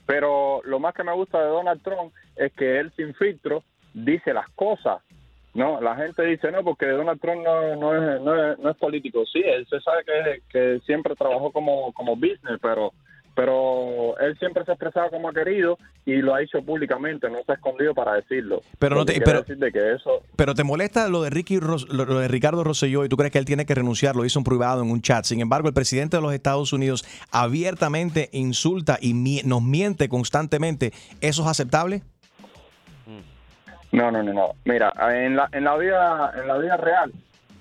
[0.07, 4.33] Pero lo más que me gusta de Donald Trump es que él sin filtro dice
[4.33, 5.03] las cosas.
[5.55, 8.77] No, la gente dice no porque Donald Trump no, no, es, no, es, no es
[8.77, 9.25] político.
[9.33, 12.93] Sí, él se sabe que, que siempre trabajó como, como business, pero
[13.37, 17.39] pero él siempre se ha expresado como ha querido y lo ha hecho públicamente, no
[17.45, 18.61] se ha escondido para decirlo.
[18.79, 21.89] Pero no te- pero- decir de que eso Pero te molesta lo de Ricky Ros-
[21.89, 24.45] lo de Ricardo Rosselló y tú crees que él tiene que renunciar, lo hizo en
[24.45, 25.25] privado en un chat.
[25.25, 29.15] Sin embargo, el presidente de los Estados Unidos abiertamente insulta y
[29.45, 30.93] nos miente constantemente.
[31.21, 32.03] ¿Eso es aceptable?
[33.95, 34.55] No, no, no, no.
[34.65, 37.13] Mira, en la, en la vida, en la vida real,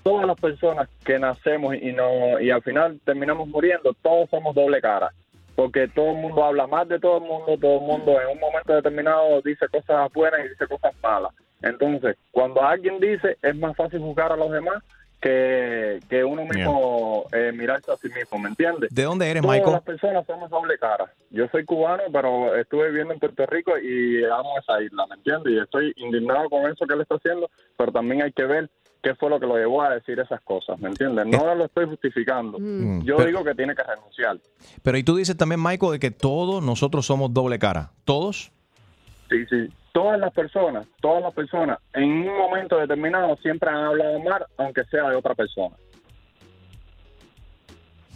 [0.02, 4.80] todas las personas que nacemos y no y al final terminamos muriendo, todos somos doble
[4.80, 5.12] cara,
[5.54, 8.40] porque todo el mundo habla más de todo el mundo, todo el mundo en un
[8.40, 11.32] momento determinado dice cosas buenas y dice cosas malas.
[11.62, 14.82] Entonces, cuando alguien dice, es más fácil juzgar a los demás
[15.24, 18.94] que, que uno mismo eh, mirarse a sí mismo, ¿me entiendes?
[18.94, 19.72] ¿De dónde eres, Todas Michael?
[19.72, 21.10] las personas somos doble cara.
[21.30, 25.54] Yo soy cubano, pero estuve viviendo en Puerto Rico y amo esa isla, ¿me entiendes?
[25.54, 28.68] Y estoy indignado con eso que él está haciendo, pero también hay que ver
[29.02, 31.24] qué fue lo que lo llevó a decir esas cosas, ¿me entiendes?
[31.26, 32.58] No lo estoy justificando.
[32.60, 33.02] Mm.
[33.04, 34.36] Yo Pero- digo que tiene que renunciar.
[34.82, 37.92] Pero y tú dices también, Michael, de que todos nosotros somos doble cara.
[38.04, 38.52] ¿Todos?
[39.30, 39.68] Sí, sí.
[39.94, 44.82] Todas las personas, todas las personas, en un momento determinado siempre han hablado mal, aunque
[44.86, 45.76] sea de otra persona.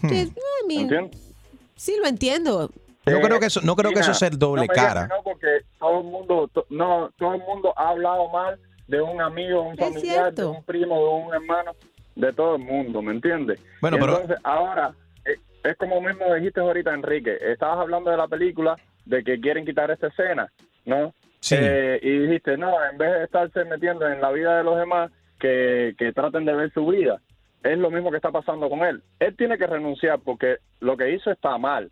[0.08, 1.34] Sí, I mean, ¿Entiendes?
[1.76, 2.68] sí lo entiendo.
[3.06, 5.06] No creo que eso, no creo que eso sea doble no me digas cara.
[5.06, 5.46] No, porque
[5.78, 9.68] todo el mundo, to- no, todo el mundo ha hablado mal de un amigo, de
[9.68, 11.72] un familiar, de un primo, de un hermano,
[12.16, 13.60] de todo el mundo, ¿me entiendes?
[13.80, 14.92] Bueno, Y pero- entonces ahora
[15.24, 17.38] eh, es como mismo dijiste ahorita, Enrique.
[17.40, 20.50] Estabas hablando de la película de que quieren quitar esta escena,
[20.84, 21.14] ¿no?
[21.40, 21.56] Sí.
[21.58, 25.10] Eh, y dijiste, no, en vez de estarse metiendo en la vida de los demás,
[25.38, 27.20] que, que traten de ver su vida.
[27.62, 29.02] Es lo mismo que está pasando con él.
[29.18, 31.90] Él tiene que renunciar porque lo que hizo está mal,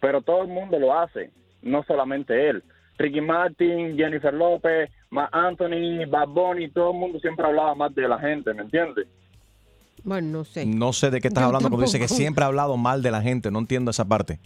[0.00, 1.30] pero todo el mundo lo hace,
[1.62, 2.62] no solamente él.
[2.96, 8.08] Ricky Martin, Jennifer López, Marc Anthony, Bad Bunny, todo el mundo siempre hablaba más de
[8.08, 9.06] la gente, ¿me entiendes?
[10.04, 10.66] Bueno, no sé.
[10.66, 13.10] No sé de qué estás Yo hablando cuando dice que siempre ha hablado mal de
[13.10, 13.50] la gente.
[13.50, 14.38] No entiendo esa parte.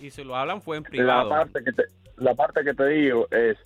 [0.00, 1.28] Y si lo hablan fue en La privado.
[1.30, 1.82] parte, que te,
[2.16, 3.58] la parte que te digo es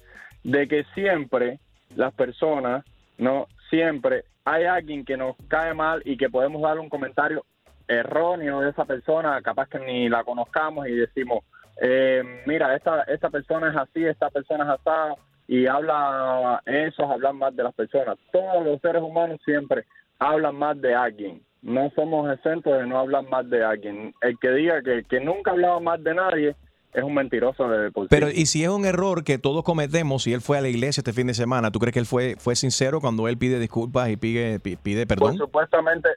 [0.44, 1.58] de que siempre
[1.96, 2.84] las personas,
[3.18, 7.44] no siempre hay alguien que nos cae mal y que podemos darle un comentario
[7.88, 11.44] erróneo de esa persona, capaz que ni la conozcamos y decimos,
[11.80, 17.36] eh, mira, esta, esta persona es así, esta persona es así, y habla eso, hablan
[17.36, 18.16] más de las personas.
[18.32, 19.84] Todos los seres humanos siempre
[20.18, 21.42] hablan más de alguien.
[21.62, 24.14] No somos exentos de no hablar más de alguien.
[24.20, 26.56] El que diga que, que nunca ha hablado más de nadie
[26.94, 28.08] es un mentiroso de por.
[28.08, 31.00] Pero, y si es un error que todos cometemos y él fue a la iglesia
[31.00, 34.08] este fin de semana, ¿tú crees que él fue, fue sincero cuando él pide disculpas
[34.10, 35.36] y pide, pi- pide Por perdón?
[35.36, 36.08] supuestamente,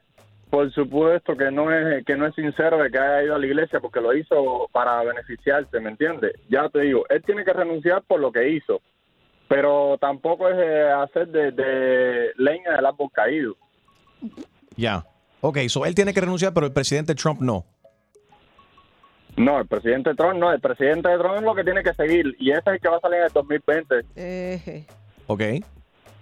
[0.50, 3.46] por supuesto que no es que no es sincero de que haya ido a la
[3.46, 6.32] iglesia porque lo hizo para beneficiarse, ¿me entiendes?
[6.48, 8.80] Ya te digo, él tiene que renunciar por lo que hizo,
[9.48, 13.56] pero tampoco es eh, hacer de, de leña del árbol caído.
[14.76, 15.04] Ya.
[15.40, 17.64] Ok, so él tiene que renunciar, pero el presidente Trump no.
[19.38, 22.50] No, el presidente Trump no, el presidente Trump es lo que tiene que seguir y
[22.50, 23.94] ese es el que va a salir en el 2020.
[24.16, 24.84] Eh,
[25.26, 25.42] Ok.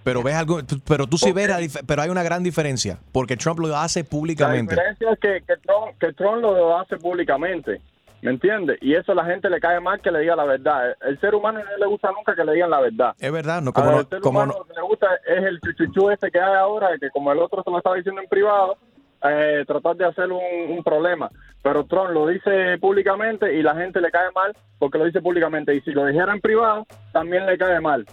[0.05, 3.37] Pero ves algo, pero tú sí ves, la dif- pero hay una gran diferencia, porque
[3.37, 4.75] Trump lo hace La públicamente.
[4.75, 7.81] diferencia es que, que, Trump, que Trump lo hace públicamente,
[8.23, 8.79] ¿me entiendes?
[8.83, 10.95] Y eso a la gente le cae mal que le diga la verdad.
[11.01, 13.15] El ser humano no le gusta nunca que le digan la verdad.
[13.19, 15.07] Es verdad, no como ver, no, el ser como humano no- lo que le gusta
[15.27, 18.21] es el chuchuchú este que hay ahora, que como el otro se lo estaba diciendo
[18.23, 18.77] en privado,
[19.23, 21.31] eh, tratar de hacer un, problema.
[21.63, 25.75] Pero Trump lo dice públicamente y la gente le cae mal porque lo dice públicamente.
[25.75, 28.07] Y si lo dijera en privado, también le cae mal.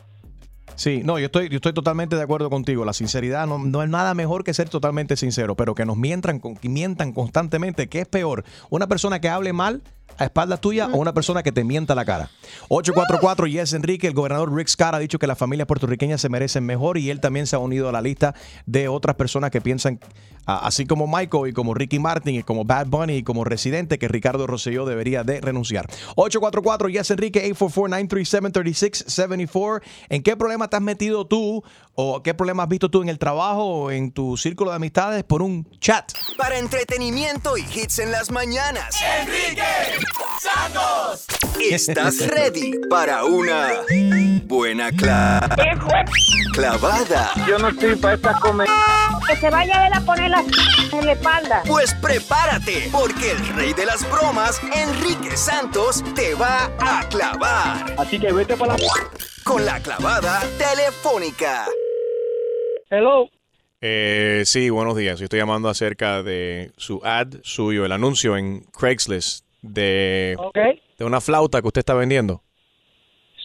[0.75, 2.85] Sí, no, yo estoy, yo estoy totalmente de acuerdo contigo.
[2.85, 6.39] La sinceridad no, no es nada mejor que ser totalmente sincero, pero que nos mientan,
[6.39, 7.87] que mientan constantemente.
[7.87, 8.43] ¿Qué es peor?
[8.69, 9.81] ¿Una persona que hable mal
[10.17, 12.29] a espaldas tuyas o una persona que te mienta la cara?
[12.69, 16.65] 844 Yes Enrique, el gobernador Rick Scott ha dicho que las familias puertorriqueñas se merecen
[16.65, 18.33] mejor y él también se ha unido a la lista
[18.65, 19.99] de otras personas que piensan,
[20.45, 24.07] así como Michael y como Ricky Martin y como Bad Bunny y como Residente, que
[24.07, 25.87] Ricardo Rosselló debería de renunciar.
[26.15, 29.81] 844 Yes Enrique, 844-937-3674.
[30.09, 31.63] ¿En qué problema te has metido tú
[31.95, 35.23] o qué problema has visto tú en el trabajo o en tu círculo de amistades
[35.23, 36.11] por un chat?
[36.37, 38.95] Para entretenimiento y hits en las mañanas.
[39.21, 39.63] Enrique
[40.41, 41.25] Santos.
[41.71, 43.69] ¿Estás ready para una
[44.45, 45.47] buena cla-
[46.53, 47.31] clavada?
[47.47, 48.67] Yo no estoy para estas comer.
[49.27, 50.43] Que se vaya él a poner la
[50.91, 51.63] en la espalda.
[51.65, 57.95] Pues prepárate, porque el rey de las bromas, Enrique Santos, te va a clavar.
[57.97, 58.85] Así que vete para la...
[59.43, 61.65] Con la clavada telefónica.
[62.89, 63.29] Hello.
[63.81, 65.19] Eh, sí, buenos días.
[65.19, 70.37] Yo estoy llamando acerca de su ad suyo, el anuncio en Craigslist de,
[70.97, 72.43] de una flauta que usted está vendiendo.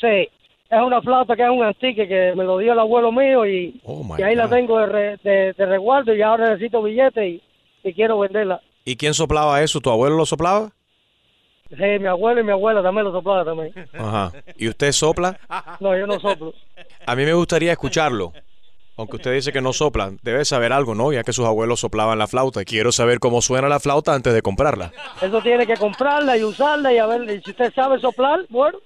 [0.01, 0.29] Sí.
[0.71, 3.81] Es una flauta que es un antique que me lo dio el abuelo mío y,
[4.19, 7.43] y ahí la tengo de, re- de- de resguardo y ahora necesito billete y,
[7.85, 8.61] y quiero venderla.
[8.85, 9.81] ¿Y quién soplaba eso?
[9.81, 10.71] ¿Tu abuelo lo soplaba?
[11.71, 13.73] Sí, mi abuelo y mi abuela también lo soplaba también.
[13.95, 14.33] Ajá.
[14.57, 15.39] ¿Y usted sopla?
[15.81, 16.53] No, yo no soplo.
[17.07, 18.33] A mí me gustaría escucharlo.
[18.99, 21.13] Aunque usted dice que no sopla, debe saber algo, ¿no?
[21.13, 22.65] Ya que sus abuelos soplaban la flauta.
[22.65, 24.93] Quiero saber cómo suena la flauta antes de comprarla.
[25.23, 28.79] Eso tiene que comprarla y usarla y a ver, y si usted sabe soplar, bueno.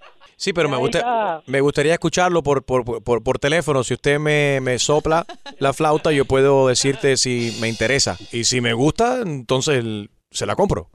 [0.43, 3.85] Sí, pero me, gusta, me gustaría escucharlo por, por, por, por teléfono.
[3.85, 5.25] Si usted me, me sopla
[5.61, 8.17] la flauta, yo puedo decirte si me interesa.
[8.33, 9.85] Y si me gusta, entonces
[10.33, 10.89] se la compro.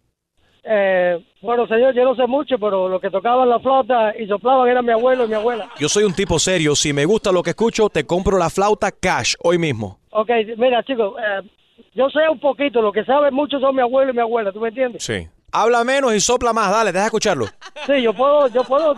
[0.65, 4.67] Eh, bueno, señor, yo no sé mucho, pero lo que tocaban la flauta y soplaban
[4.67, 5.69] era mi abuelo y mi abuela.
[5.79, 6.75] Yo soy un tipo serio.
[6.75, 10.01] Si me gusta lo que escucho, te compro la flauta cash hoy mismo.
[10.09, 11.49] Ok, mira, chicos, eh,
[11.95, 14.59] yo sé un poquito, lo que saben mucho son mi abuelo y mi abuela, ¿tú
[14.59, 15.05] me entiendes?
[15.05, 15.29] Sí.
[15.51, 16.69] Habla menos y sopla más.
[16.69, 17.45] Dale, deja escucharlo.
[17.85, 18.93] Sí, yo puedo, yo puedo,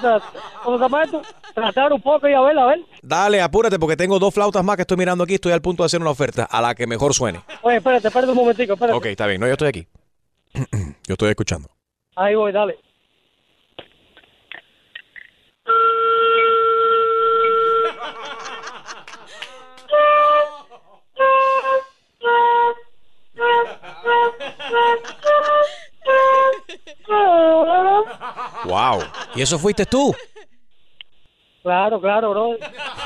[0.63, 1.19] ¿cómo se?
[1.53, 2.79] Tratar un poco y a ver, a ver.
[3.01, 5.35] Dale, apúrate porque tengo dos flautas más que estoy mirando aquí.
[5.35, 7.41] Estoy al punto de hacer una oferta a la que mejor suene.
[7.61, 8.97] Oye, espérate, espérate un momentico, espérate.
[8.97, 9.39] Ok, está bien.
[9.39, 9.87] No, yo estoy aquí.
[10.53, 11.69] yo estoy escuchando.
[12.15, 12.77] Ahí voy, dale.
[28.69, 29.03] Wow.
[29.35, 30.15] ¿Y eso fuiste tú?
[31.63, 32.49] Claro, claro, bro.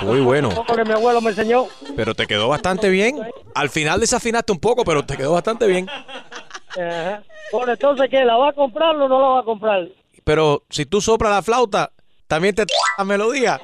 [0.02, 0.50] Muy bueno.
[0.68, 1.66] Porque mi abuelo me enseñó.
[1.96, 3.20] Pero te quedó bastante bien.
[3.56, 5.90] Al final desafinaste un poco, pero te quedó bastante bien.
[5.90, 7.24] Ajá.
[7.52, 8.24] Bueno, entonces, ¿qué?
[8.24, 9.88] ¿La va a comprar o no la va a comprar?
[10.24, 11.92] Pero si tú soplas la flauta,
[12.28, 12.66] también te
[12.98, 13.60] la melodía.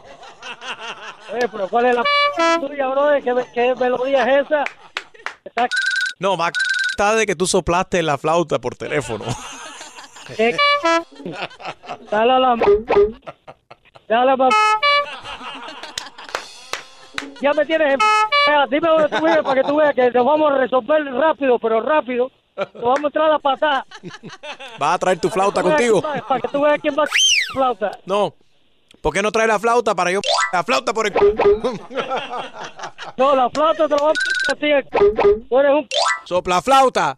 [1.34, 2.04] Eh, pero ¿cuál es la
[2.60, 3.10] tuya, bro?
[3.24, 4.64] ¿Qué, qué melodía es esa?
[5.44, 5.68] Está
[6.20, 6.52] No, más
[6.92, 9.26] está de que tú soplaste la flauta por teléfono.
[10.36, 10.56] ¿Qué?
[12.12, 12.56] Dale a la...
[14.08, 14.50] Dale a la...
[17.42, 18.00] Ya me tienes en...
[18.70, 21.82] Dime dónde tú vives para que tú veas que nos vamos a resolver rápido, pero
[21.82, 22.32] rápido.
[22.58, 23.86] Nos vamos a entrar a la patada.
[24.78, 26.02] ¿Vas a traer tu flauta contigo?
[26.02, 27.08] Para que tú veas quién va a
[27.54, 27.92] flauta.
[28.06, 28.34] No.
[29.02, 30.20] ¿Por qué no traes la flauta para yo
[30.52, 31.14] la flauta por el
[33.16, 34.18] No, la flauta te la vamos
[34.50, 34.56] a.
[34.56, 35.88] Tú eres un...
[36.26, 37.18] Sopla flauta.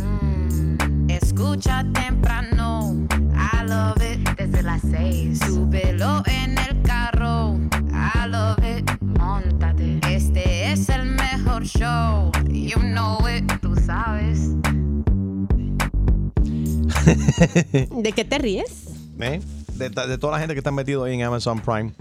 [1.43, 2.95] Escucha temprano,
[3.33, 4.29] I love it.
[4.37, 7.57] Desde las seis, súbelo en el carro,
[7.89, 8.87] I love it.
[9.01, 14.51] Montate, este es el mejor show, you know it, tú sabes.
[18.03, 18.89] ¿De qué te ríes?
[19.19, 19.41] ¿Eh?
[19.73, 21.91] De, de toda la gente que está metido ahí en Amazon Prime.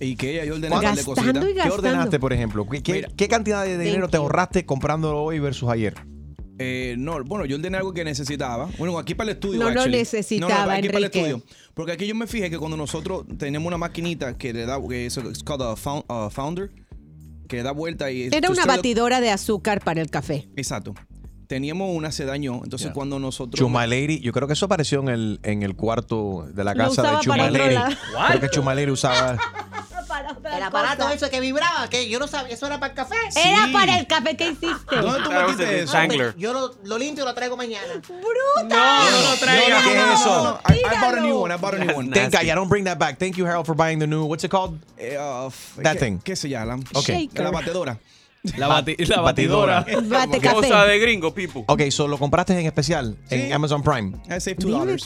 [0.00, 0.36] ¿Y qué?
[0.36, 1.26] Ya yo ordené ¿Cuánto- un par de cositas.
[1.26, 2.66] Gastando y ¿Qué ordenaste, por ejemplo?
[2.66, 4.22] ¿Qué, qué- qué cantidad de dinero Thank te you.
[4.22, 5.94] ahorraste comprándolo hoy versus ayer?
[6.58, 8.68] Eh, no, bueno, yo ordené algo que necesitaba.
[8.78, 9.60] Bueno, aquí para el estudio.
[9.60, 11.20] No lo necesitaba, No, no, aquí para el Enrique.
[11.30, 11.42] estudio.
[11.74, 15.06] Porque aquí yo me fijé que cuando nosotros tenemos una maquinita que le da, que
[15.06, 16.70] es called a found- a founder,
[17.48, 18.28] que da vuelta y...
[18.32, 20.48] Era una batidora de azúcar para el café.
[20.56, 20.94] Exacto.
[21.46, 22.60] Teníamos una, se dañó.
[22.62, 23.58] Entonces, cuando nosotros.
[23.58, 27.00] Chuma Lady, yo creo que eso apareció en el, en el cuarto de la casa
[27.02, 27.74] de usaba Chuma para otro Lady.
[27.74, 27.96] lado.
[28.28, 28.74] Creo que Chuma
[30.56, 33.16] El aparato ese que vibraba, que yo no sabía, eso era para el café.
[33.36, 34.96] Era para el café que hiciste.
[34.96, 35.98] ¿Dónde tú metiste eso?
[36.36, 37.94] Yo lo, lo limpio y lo traigo mañana.
[38.06, 38.64] ¡Bruta!
[38.64, 39.84] No, no lo traigas.
[39.84, 40.60] ¿Qué es eso?
[40.68, 41.54] I, I bought a new one.
[41.54, 42.10] I bought a new one.
[42.10, 43.18] Thank God, yeah, don't bring that back.
[43.18, 44.24] Thank you, Harold, for buying the new.
[44.24, 44.78] What's it called?
[44.98, 45.50] Eh, uh,
[45.82, 46.20] That ¿qué- thing.
[46.20, 46.78] ¿Qué se llama?
[46.94, 47.28] Okay.
[47.34, 47.98] La batedora.
[48.56, 49.84] La, bati- la batidora.
[50.04, 50.54] Bate café.
[50.68, 51.64] Cosa de gringo, people.
[51.66, 54.16] Ok, so lo compraste en especial en Amazon Prime.
[54.28, 55.04] I saved two Dime dollars.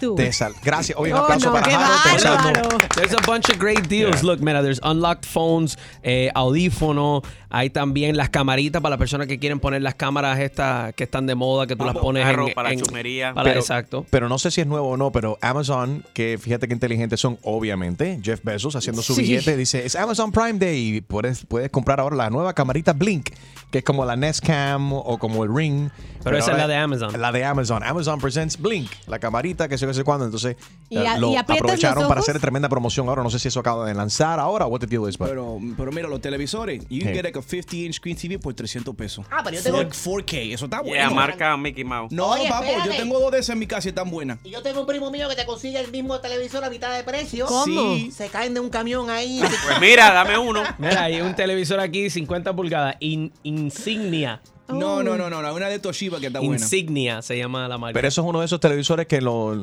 [0.63, 0.97] Gracias.
[0.99, 2.83] Oye, un Oh, aplauso no, para Harold.
[2.95, 4.23] There's a bunch of great deals.
[4.23, 7.23] Look, mira, there's unlocked phones, eh, audífono.
[7.55, 11.27] Hay también las camaritas para las personas que quieren poner las cámaras estas que están
[11.27, 13.35] de moda, que tú las pones Carro en, para en- chumería.
[13.35, 14.07] para- Pero- exacto.
[14.09, 17.39] Pero no sé si es nuevo o no, pero Amazon, que fíjate que inteligentes son,
[17.43, 19.21] obviamente, Jeff Bezos haciendo su Sí.
[19.23, 23.29] billete, dice, es Amazon Prime Day y puedes, puedes comprar ahora la nueva camarita Blink,
[23.71, 25.91] que es como la Nest Cam o como el Ring.
[26.25, 27.21] Pero esa es la de Amazon.
[27.21, 27.83] La de Amazon.
[27.83, 30.25] Amazon Presents Blink, la camarita que sé qué sé cuándo.
[30.25, 30.57] Entonces,
[30.89, 33.23] Y eh, a- lo y aprietas aprovecharon para hacer tremenda promoción ahora.
[33.23, 35.59] No sé si eso acaba de lanzar ahora o what the deal is, but- Pero,
[35.77, 36.83] pero mira, los televisores.
[36.89, 37.09] You Sí.
[37.09, 39.25] get like a 50-inch screen TV por 300 pesos.
[39.31, 40.95] Ah, pero yo tengo- 4K, eso está bueno.
[40.97, 42.13] Yeah, marca Mickey Mouse.
[42.13, 44.39] No, Oye, papo, yo tengo dos de esas en mi casa y están buenas.
[44.45, 47.03] Y yo tengo un primo mío que te consigue el mismo televisor a mitad de
[47.05, 47.47] precio.
[47.47, 47.95] ¿Cómo?
[47.95, 48.11] Sí.
[48.11, 49.41] Se caen de un camión ahí.
[49.65, 50.63] Pues mira, dame uno.
[50.79, 54.41] Mira, hay un televisor aquí, 50 pulgadas, in- Insignia.
[54.79, 56.55] No, no, no, no, no, una de Toshiba que está buena.
[56.55, 57.95] Insignia se llama la marca.
[57.95, 59.57] Pero eso es uno de esos televisores que lo,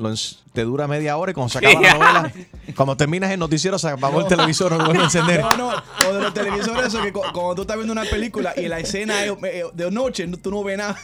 [0.53, 2.31] te dura media hora y cuando se acaba la novela,
[2.75, 5.41] cuando terminas el noticiero, se apagó el televisor, no lo vuelve a encender.
[5.41, 5.69] No, no,
[6.09, 8.79] o de los televisores eso que cu- cuando tú estás viendo una película y la
[8.79, 10.97] escena es eh, de noche, no- tú no ves nada.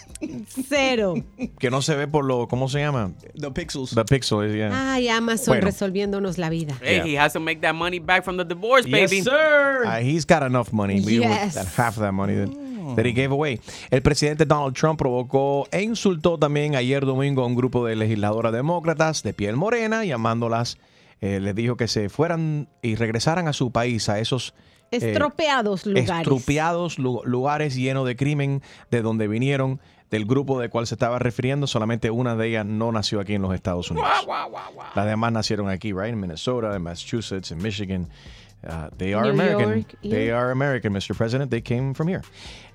[0.68, 1.15] Cero.
[1.60, 3.12] Que no se ve por lo, ¿cómo se llama?
[3.39, 3.94] The pixels.
[3.96, 4.94] The pixel, yeah.
[4.94, 5.65] Ay, Amazon Bueno.
[5.65, 6.76] resolviéndonos la vida.
[6.82, 9.18] Hey, he has to make that money back from the divorce, baby.
[9.18, 9.84] Yes, sir.
[9.86, 11.02] Uh, he's got enough money.
[11.02, 11.56] We Yes.
[11.56, 12.36] that half that money
[12.95, 13.60] that he gave away.
[13.89, 18.54] El presidente Donald Trump provocó e insultó también ayer domingo a un grupo de legisladoras
[18.54, 20.78] demócratas de piel morena, llamándolas,
[21.21, 24.54] eh, les dijo que se fueran y regresaran a su país, a esos
[24.91, 26.10] eh, Estropeados lugares.
[26.12, 29.80] estrupiados lu- lugares llenos de crimen de donde vinieron.
[30.12, 33.41] Del grupo del cual se estaba refiriendo, solamente una de ellas no nació aquí en
[33.41, 34.08] los Estados Unidos.
[34.93, 36.13] Las demás nacieron aquí, right?
[36.13, 38.08] En Minnesota, en Massachusetts, en Michigan.
[38.63, 39.74] Uh, they are New American.
[39.80, 40.12] York, yeah.
[40.12, 41.15] They are American, Mr.
[41.17, 41.50] President.
[41.50, 42.21] They came from here.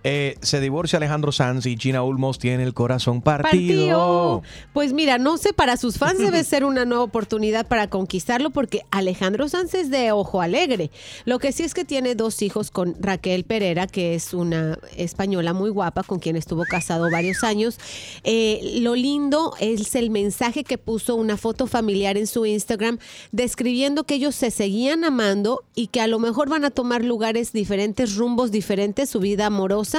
[0.02, 3.50] Eh, se divorcia Alejandro Sanz y Gina Ulmos tiene el corazón partido.
[3.50, 4.42] Partido.
[4.72, 8.82] Pues mira, no sé, para sus fans debe ser una nueva oportunidad para conquistarlo porque
[8.90, 10.90] Alejandro Sanz es de ojo alegre.
[11.24, 15.52] Lo que sí es que tiene dos hijos con Raquel Pereira, que es una española
[15.52, 17.78] muy guapa con quien estuvo casado varios años.
[18.24, 22.98] Eh, lo lindo es el mensaje que puso una foto familiar en su Instagram
[23.32, 27.52] describiendo que ellos se seguían amando y que a lo mejor van a tomar lugares
[27.52, 29.89] diferentes, rumbos diferentes, su vida amorosa,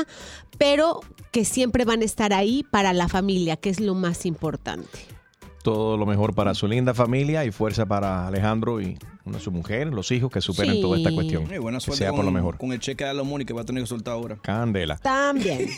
[0.57, 0.99] pero
[1.31, 4.99] que siempre van a estar ahí para la familia, que es lo más importante.
[5.63, 8.97] Todo lo mejor para su linda familia y fuerza para Alejandro y
[9.39, 10.81] su mujer, los hijos que superen Sí.
[10.81, 11.45] toda esta cuestión.
[11.61, 12.57] Buena que suerte sea con, por lo mejor.
[12.57, 14.37] con el cheque de los money que va a tener que soltar ahora.
[14.41, 14.97] Candela.
[14.97, 15.69] También.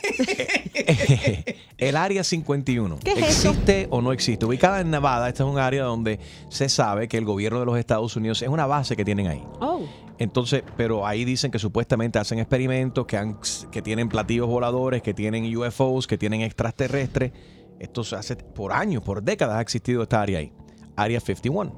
[1.77, 2.99] El área 51.
[3.03, 3.49] ¿Qué es eso?
[3.49, 4.45] ¿Existe o no existe?
[4.45, 7.77] Ubicada en Nevada, esta es un área donde se sabe que el gobierno de los
[7.77, 9.43] Estados Unidos es una base que tienen ahí.
[9.59, 9.81] Oh.
[10.19, 13.39] Entonces, pero ahí dicen que supuestamente hacen experimentos, que, han,
[13.71, 17.31] que tienen platillos voladores, que tienen UFOs, que tienen extraterrestres.
[17.79, 20.53] Esto se hace por años, por décadas ha existido esta área ahí.
[20.95, 21.73] Área 51.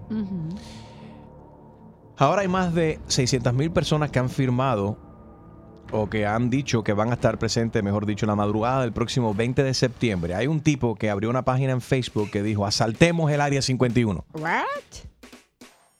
[2.17, 4.97] Ahora hay más de 600 mil personas que han firmado
[5.91, 8.91] o que han dicho que van a estar presentes, mejor dicho, en la madrugada del
[8.91, 10.35] próximo 20 de septiembre.
[10.35, 14.25] Hay un tipo que abrió una página en Facebook que dijo, asaltemos el área 51.
[14.33, 14.61] What?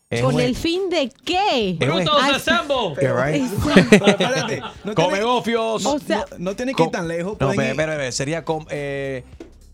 [0.10, 1.76] Es ¿Con un- el fin de qué?
[1.80, 3.44] ¡Brutos, right?
[3.90, 5.84] Pero espérate, no Come tiene, gofios.
[5.86, 7.38] O sea, no, no tiene que ir tan lejos.
[7.40, 9.24] No, ir- espera, espera, sería com- eh,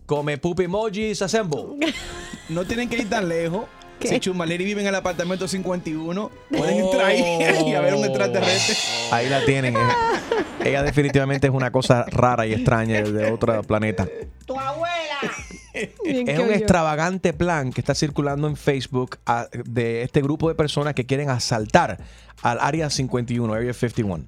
[0.05, 1.63] come pupi emojis assemble.
[2.49, 3.65] no tienen que ir tan lejos.
[3.99, 4.07] ¿Qué?
[4.07, 6.85] Si Chumaleri vive en el apartamento 51, pueden Oh.
[6.91, 7.21] entrar ahí
[7.67, 8.75] y a ver un extraterrestre.
[9.11, 9.75] Ahí la tienen.
[9.75, 9.79] eh.
[10.63, 14.07] Ella definitivamente es una cosa rara y extraña de otro planeta.
[14.45, 15.19] ¡Tu abuela!
[16.03, 20.55] Bien Es un extravagante plan que está circulando en Facebook ah, de este grupo de
[20.55, 21.99] personas que quieren asaltar
[22.41, 24.25] al área 51, Area 51.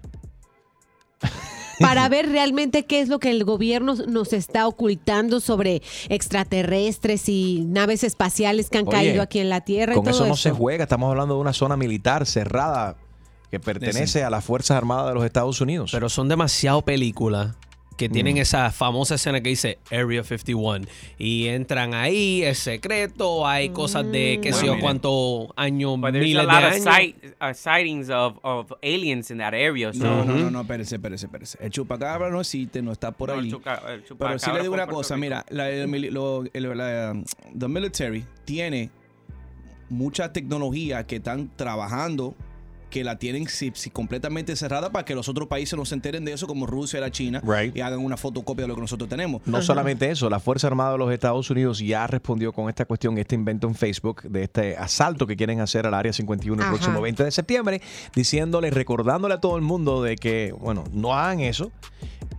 [1.80, 7.66] para ver realmente qué es lo que el gobierno nos está ocultando sobre extraterrestres y
[7.68, 9.94] naves espaciales que han Oye, caído aquí en la Tierra.
[9.94, 10.84] y Con todo eso no se juega.
[10.84, 12.98] Estamos hablando de una zona militar cerrada
[13.50, 15.91] que pertenece a las Fuerzas Armadas de los Estados Unidos.
[15.91, 17.56] Pero son demasiado películas.
[18.04, 20.86] Que tienen esa famosa escena que dice Area 51
[21.18, 26.34] y entran ahí, es secreto, hay cosas de qué sé yo cuántos años, miles de
[26.34, 26.84] lot of años.
[26.84, 29.93] sight, uh, sightings of, of aliens in that area.
[29.93, 29.99] So.
[30.04, 31.58] No, no, no, no, espérese, espérese, espérese.
[31.62, 33.51] El chupacabra no existe, no está por No, el ahí.
[33.51, 37.14] chuca- el Pero sí le digo una cosa, mira, la, el lo- el- la,
[37.58, 38.89] the military tiene
[39.89, 42.36] mucha tecnología que están trabajando
[42.94, 46.24] que la tienen si, si completamente cerrada para que los otros países no se enteren
[46.26, 47.76] de eso como Rusia y la China Right.
[47.76, 49.41] y hagan una fotocopia de lo que nosotros tenemos.
[49.48, 53.18] No solamente eso, la Fuerza Armada de los Estados Unidos ya respondió con esta cuestión,
[53.18, 56.72] este invento en Facebook de este asalto que quieren hacer al Área 51 el Ajá.
[56.78, 57.82] próximo 20 de septiembre,
[58.16, 61.72] diciéndole, recordándole a todo el mundo de que, bueno, no hagan eso.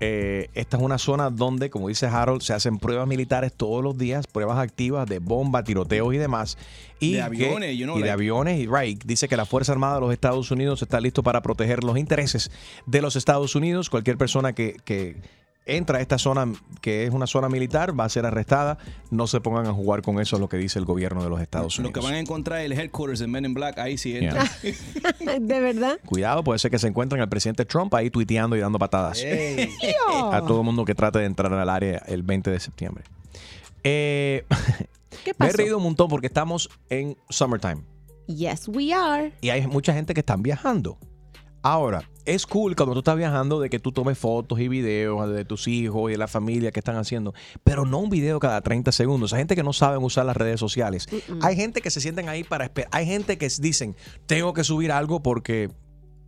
[0.00, 3.96] Eh, esta es una zona donde, como dice Harold, se hacen pruebas militares todos los
[3.98, 6.58] días, pruebas activas de bombas, tiroteos y demás.
[7.00, 8.60] Y De que- aviones, you know, y de like- aviones.
[8.60, 11.84] Y right, dice que la Fuerza Armada de los Estados Unidos está listo para proteger
[11.84, 12.50] los intereses
[12.86, 13.90] de los Estados Unidos.
[13.90, 15.16] Cualquier persona que, que
[15.66, 16.46] entra a esta zona,
[16.82, 18.76] que es una zona militar, va a ser arrestada.
[19.10, 21.40] No se pongan a jugar con eso, es lo que dice el gobierno de los
[21.40, 22.00] Estados Lo Unidos.
[22.00, 24.44] que van a encontrar es el headquarters de Men in Black, ahí sí entra.
[25.40, 25.98] ¿De verdad?
[26.04, 29.22] Cuidado, puede ser que se encuentren al presidente Trump ahí tuiteando y dando patadas
[30.32, 33.04] a todo el mundo que trate de entrar al área el 20 de septiembre.
[33.84, 34.44] Eh,
[35.24, 35.56] ¿Qué me he pasó?
[35.58, 37.82] reído un montón porque estamos en summertime
[38.26, 39.32] Yes, we are.
[39.42, 40.98] y hay mucha gente que están viajando.
[41.62, 45.46] Ahora, es cool cuando tú estás viajando de que tú tomes fotos y videos de
[45.46, 47.32] tus hijos y de la familia que están haciendo,
[47.64, 49.32] pero no un video cada 30 segundos.
[49.32, 51.06] Hay gente que no sabe usar las redes sociales.
[51.40, 52.90] Hay gente que se sienten ahí para esperar.
[52.92, 53.96] Hay gente que dicen,
[54.26, 55.70] tengo que subir algo porque...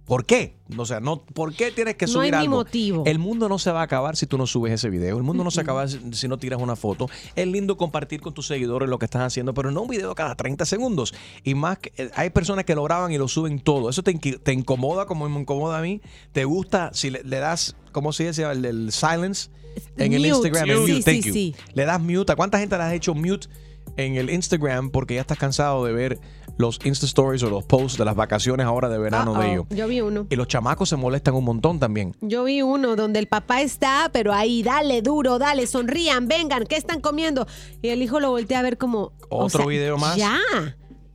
[0.06, 0.54] ¿Por qué?
[0.76, 2.56] O sea, no, ¿por qué tienes que No subir hay algo?
[2.56, 3.02] motivo.
[3.06, 5.16] El mundo no se va a acabar si tú no subes ese video.
[5.16, 7.08] El mundo no se acaba si si no tiras una foto.
[7.34, 10.36] Es lindo compartir con tus seguidores lo que estás haciendo, pero no un video cada
[10.36, 11.12] 30 segundos.
[11.42, 13.90] Y más, que, eh, hay personas que lo graban y lo suben todo.
[13.90, 14.12] Eso te,
[14.52, 16.00] incomoda como me incomoda a mí.
[16.32, 18.44] ¿Te gusta si le, le das, ¿cómo se dice?
[18.44, 19.50] El, el silence
[19.96, 20.24] en el.
[20.24, 20.70] Instagram.
[20.70, 21.32] el mute, sí, thank you.
[21.32, 21.54] sí.
[21.74, 22.32] Le das mute.
[22.32, 23.48] ¿A cuánta gente le has hecho mute
[23.96, 26.18] en el Instagram porque ya estás cansado de ver
[26.58, 29.66] los Insta Stories o los posts de las vacaciones ahora de verano de ellos?
[29.70, 30.26] Yo vi uno.
[30.30, 32.14] Y los chamacos se molestan un montón también.
[32.20, 36.76] Yo vi uno donde el papá está, pero ahí, dale duro, dale, sonrían, vengan, ¿qué
[36.76, 37.46] están comiendo?
[37.82, 39.12] Y el hijo lo voltea a ver como.
[39.28, 40.16] o Otro sea, video más.
[40.16, 40.38] Ya,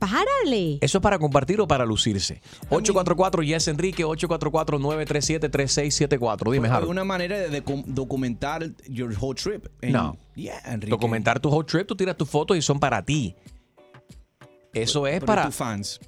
[0.06, 0.78] párale.
[0.80, 2.40] ¿Eso es para compartir o para lucirse?
[2.70, 6.52] 844 Yes Enrique, 844-937-3674.
[6.52, 6.90] Dime, Harold.
[6.90, 9.66] una manera de docu- documentar your whole trip.
[9.80, 10.16] En- No.
[10.34, 10.90] Yeah, Enrique.
[10.90, 13.34] Documentar tu whole trip, tú tiras tus fotos y son para ti.
[14.72, 16.00] Eso es Pero para tus fans.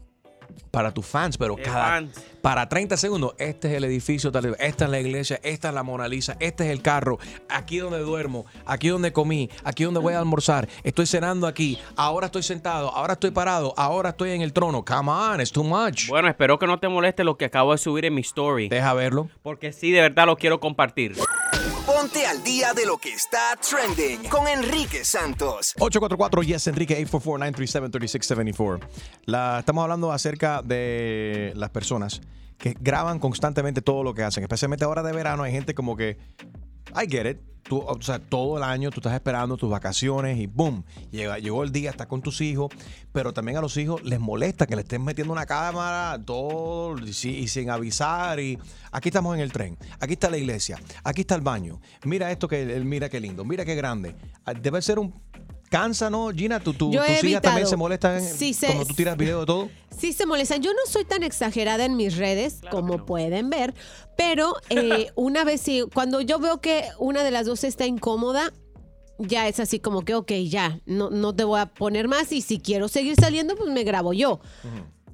[0.71, 2.25] Para tus fans, pero cada fans.
[2.43, 6.09] para 30 segundos, este es el edificio, esta es la iglesia, esta es la Mona
[6.09, 10.19] Lisa, este es el carro, aquí donde duermo, aquí donde comí, aquí donde voy a
[10.19, 14.85] almorzar, estoy cenando aquí, ahora estoy sentado, ahora estoy parado, ahora estoy en el trono.
[14.85, 16.09] Come on, it's too much.
[16.09, 18.69] Bueno, espero que no te moleste lo que acabo de subir en mi story.
[18.69, 19.29] Deja verlo.
[19.43, 21.17] Porque sí, de verdad lo quiero compartir.
[22.05, 25.73] Al día de lo que está trending con Enrique Santos.
[25.79, 28.81] 844 Yes Enrique 844-937-3674.
[29.25, 32.21] La, estamos hablando acerca de las personas
[32.59, 35.45] que graban constantemente todo lo que hacen, especialmente ahora de verano.
[35.45, 36.19] Hay gente como que,
[36.95, 37.39] I get it.
[37.65, 41.65] Tú, o sea, todo el año tú estás esperando tus vacaciones y boom, llega, llegó
[41.65, 42.71] el día, estás con tus hijos,
[43.11, 47.09] pero también a los hijos les molesta que le estén metiendo una cámara todo y,
[47.09, 48.39] y sin avisar.
[48.39, 48.59] Y
[48.93, 51.81] aquí estamos en el tren, aquí está la iglesia, aquí está el baño.
[52.05, 54.15] Mira esto que mira qué lindo, mira qué grande.
[54.45, 55.15] Ah, Debe ser un
[55.75, 56.61] cansa, ¿no, Gina?
[56.61, 59.41] ¿Tu, tu, Yo he tus hijas también se molestan Sí, se- cuando tú tiras video
[59.41, 59.71] de todo?
[59.99, 60.63] Sí se molestan.
[60.63, 63.75] Yo no soy tan exagerada en mis redes, como pueden ver,
[64.17, 68.53] pero eh, una vez sí, cuando yo veo que una de las dos está incómoda,
[69.19, 72.41] ya es así como que, ok, ya, no, no te voy a poner más y
[72.41, 74.39] si quiero seguir saliendo, pues me grabo yo.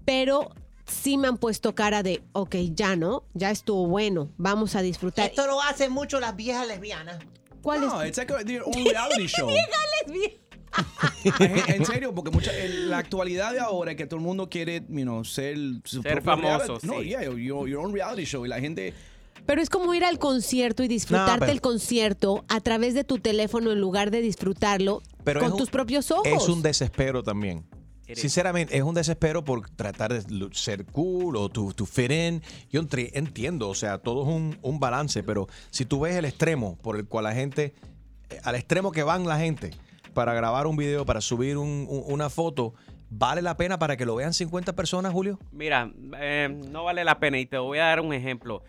[0.05, 0.51] Pero
[0.87, 5.31] sí me han puesto cara de, ok, ya no, ya estuvo bueno, vamos a disfrutar.
[5.31, 7.19] Esto lo hacen mucho las viejas lesbianas.
[7.63, 9.49] ¿Cuál No, it's like a, reality show.
[9.49, 10.50] lesbiana.
[11.69, 14.83] En, serio, porque mucha, en la actualidad de ahora es que todo el mundo quiere,
[14.89, 17.09] you know, ser su Ser propio famoso, reality- No, sí.
[17.09, 18.45] yeah, your, your own reality show.
[18.45, 18.95] Y la gente
[19.47, 23.19] Pero es como ir al concierto y disfrutarte pero- el concierto a través de tu
[23.19, 26.27] teléfono en lugar de disfrutarlo Pero con un- tus propios ojos.
[26.27, 27.65] Es un desespero también.
[28.13, 32.43] Sinceramente, es un desespero por tratar de ser cool o to, to fit in.
[32.69, 32.81] Yo
[33.13, 36.97] entiendo, o sea, todo es un, un balance, pero si tú ves el extremo por
[36.97, 37.73] el cual la gente,
[38.31, 39.71] eh, al extremo que van la gente
[40.15, 42.75] para grabar un video, para subir un- un- una foto,
[43.11, 45.39] ¿vale la pena para que lo vean 50 personas, Julio?
[45.53, 48.63] Mira, eh, no vale la pena y te voy a dar un ejemplo.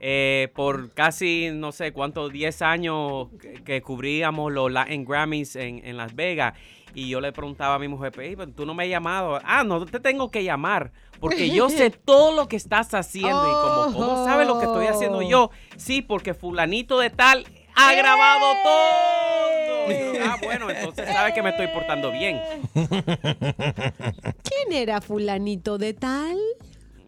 [0.00, 5.84] Eh, por casi, no sé cuántos, 10 años que, que cubríamos los Latin Grammys en,
[5.84, 6.54] en Las Vegas
[6.94, 9.40] y yo le preguntaba a mi mujer, "Ey, pero tú no me has llamado.
[9.44, 13.52] Ah, no te tengo que llamar porque yo sé todo lo que estás haciendo y
[13.92, 15.50] como, ¿cómo sabes lo que estoy haciendo yo?
[15.76, 17.44] Sí, porque fulanito de tal
[17.78, 20.24] ha grabado todo.
[20.24, 22.40] Ah, bueno, entonces sabes que me estoy portando bien.
[22.74, 26.36] ¿Quién era fulanito de tal?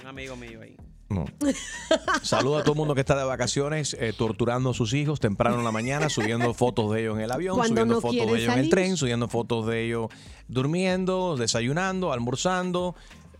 [0.00, 0.76] Un amigo mío ahí.
[1.08, 1.24] No.
[2.22, 5.58] Saluda a todo el mundo que está de vacaciones, eh, torturando a sus hijos temprano
[5.58, 8.38] en la mañana, subiendo fotos de ellos en el avión, Cuando subiendo no fotos de
[8.38, 10.06] ellos en el tren, subiendo fotos de ellos
[10.46, 12.94] durmiendo, desayunando, almorzando.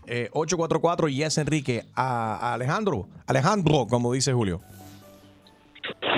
[0.05, 1.85] Eh, 844 Yes Enrique.
[1.95, 4.59] A, a Alejandro, Alejandro, como dice Julio.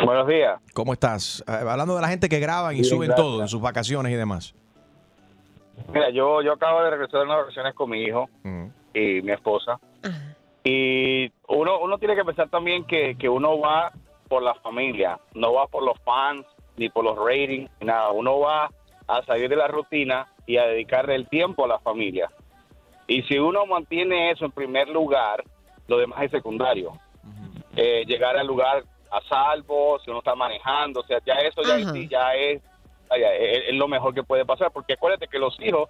[0.05, 0.59] Buenos días.
[0.74, 1.43] ¿Cómo estás?
[1.47, 3.26] Eh, hablando de la gente que graban y Bien, suben gracias.
[3.26, 4.53] todo en sus vacaciones y demás.
[5.93, 8.30] Mira, yo, yo acabo de regresar de unas vacaciones con mi hijo
[8.93, 9.80] y mi esposa.
[10.63, 13.91] Y uno, uno tiene que pensar también que, que uno va
[14.30, 16.45] por la familia, no va por los fans,
[16.78, 18.11] ni por los ratings, ni nada.
[18.11, 18.69] Uno va
[19.07, 22.30] a salir de la rutina y a dedicarle el tiempo a la familia.
[23.07, 25.43] Y si uno mantiene eso en primer lugar,
[25.88, 26.93] lo demás es secundario.
[27.76, 28.84] Eh, llegar al lugar
[29.14, 32.61] a salvo, si uno está manejando, o sea, ya eso ya, sí ya es,
[33.11, 35.89] es, es lo mejor que puede pasar, porque acuérdate que los hijos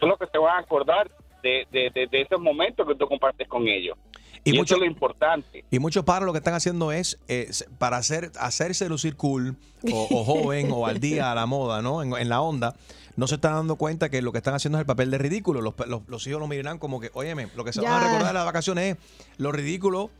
[0.00, 1.10] son los que se van a acordar
[1.42, 3.96] de, de, de, de esos momentos que tú compartes con ellos.
[4.44, 5.64] Y, eso es lo importante.
[5.70, 7.48] Y muchos padres lo que están haciendo es, eh,
[7.78, 9.56] para hacer, hacerse lucir cool
[9.92, 12.02] o, o joven o al día a la moda, ¿no?
[12.02, 12.74] En, en la onda,
[13.14, 15.60] no se están dando cuenta que lo que están haciendo es el papel de ridículo.
[15.60, 18.28] Los, los- los hijos lo mirarán como que, óyeme, lo que se van a recordar
[18.28, 19.04] de las vacaciones es
[19.38, 20.10] lo ridículo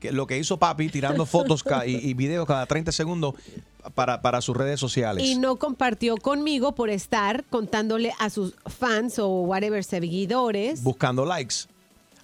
[0.00, 3.34] que lo que hizo papi tirando fotos y, y videos cada 30 segundos
[3.94, 5.24] para, para sus redes sociales.
[5.24, 10.82] Y no compartió conmigo por estar contándole a sus fans o whatever seguidores.
[10.82, 11.66] Buscando likes.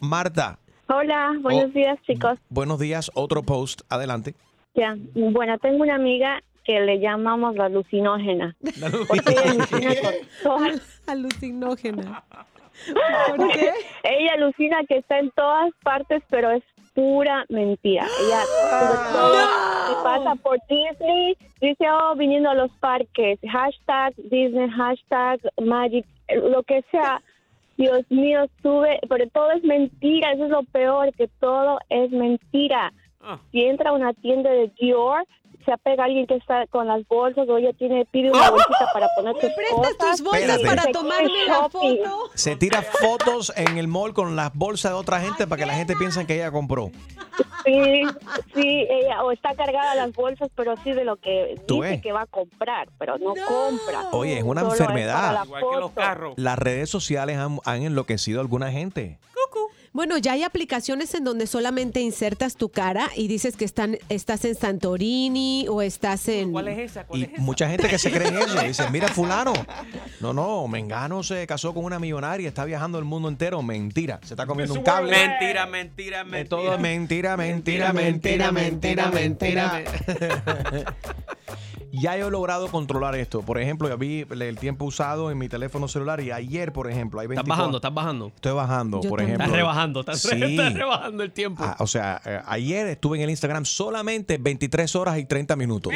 [0.00, 0.58] Marta,
[0.88, 1.68] Hola, buenos Oh.
[1.78, 2.38] días chicos.
[2.50, 3.10] buenos días.
[3.14, 3.80] Otro post.
[3.88, 4.34] Adelante.
[4.74, 8.54] Ya, bueno, tengo una amiga que le llamamos la alucinógena.
[9.08, 12.24] Porque ella alucina con todas- Alucinógena.
[13.36, 13.70] Porque
[14.02, 16.62] Ella alucina que está en todas partes, pero es
[16.94, 18.06] pura mentira.
[18.20, 18.42] Ella
[19.88, 26.62] se pasa por Disney, dice, oh, viniendo a los parques, hashtag Disney, hashtag Magic, lo
[26.62, 27.22] que sea.
[27.76, 32.92] Dios mío, sube, pero todo es mentira, eso es lo peor, que todo es mentira.
[33.50, 35.24] Si entra a una tienda de Dior,
[35.64, 38.86] se apega a alguien que está con las bolsas o ella tiene, pide una bolsita
[38.92, 39.96] para poner sus cosas.
[39.98, 40.66] tus bolsas Espérate.
[40.66, 42.30] para Se tomarme la foto.
[42.34, 45.74] Se tira fotos en el mall con las bolsas de otra gente para que la
[45.74, 46.90] gente piense que ella compró.
[47.64, 48.02] Sí,
[48.54, 52.02] sí, ella o está cargada las bolsas, pero sí de lo que Tú dice ves.
[52.02, 54.08] que va a comprar, pero no, compra.
[54.12, 55.32] Oye, es una Solo para enfermedad.
[55.32, 56.34] la foto.
[56.36, 59.18] Las redes sociales han, han enloquecido a alguna gente.
[59.92, 64.42] Bueno, ya hay aplicaciones en donde solamente insertas tu cara y dices que están, estás
[64.46, 66.50] en Santorini o estás en...
[66.50, 67.04] ¿Cuál es esa?
[67.04, 67.42] ¿Cuál Y es esa?
[67.42, 68.58] mucha gente que se cree en eso.
[68.62, 69.52] Dice, mira, fulano.
[70.20, 73.62] No, no, Mengano se casó con una millonaria, está viajando el mundo entero.
[73.62, 74.18] Mentira.
[74.24, 75.10] Se está comiendo un cable.
[75.10, 76.38] Mentira, mentira, mentira.
[76.38, 79.82] De todo es mentira, mentira, mentira, mentira, mentira.
[81.94, 83.42] Ya yo he logrado controlar esto.
[83.42, 87.20] Por ejemplo, ya vi el tiempo usado en mi teléfono celular y ayer, por ejemplo,
[87.20, 87.42] hay 24...
[87.52, 88.26] Estás bajando, estás bajando.
[88.34, 89.40] Estoy bajando, Yo por también.
[89.40, 89.44] ejemplo.
[89.44, 90.44] Estás rebajando, estás, re- Sí.
[90.56, 91.62] estás rebajando el tiempo.
[91.64, 95.92] Ah, o sea, eh, ayer estuve en el Instagram solamente 23 horas y 30 minutos.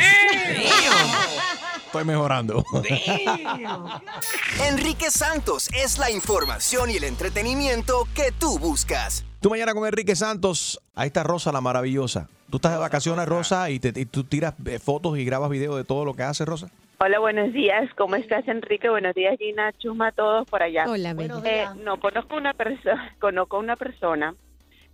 [1.96, 2.62] Estoy mejorando.
[4.68, 9.24] Enrique Santos es la información y el entretenimiento que tú buscas.
[9.40, 10.78] Tú mañana con Enrique Santos.
[10.94, 12.28] Ahí está Rosa, la maravillosa.
[12.50, 15.74] Tú estás de vacaciones, Rosa, y, te, y tú tiras eh, fotos y grabas videos
[15.74, 16.68] de todo lo que hace, Rosa.
[16.98, 17.88] Hola, buenos días.
[17.96, 18.90] ¿Cómo estás, Enrique?
[18.90, 20.84] Buenos días, Gina, Chuma, todos por allá.
[20.86, 24.34] Hola, Buenos eh, No, conozco una persona, conozco una persona,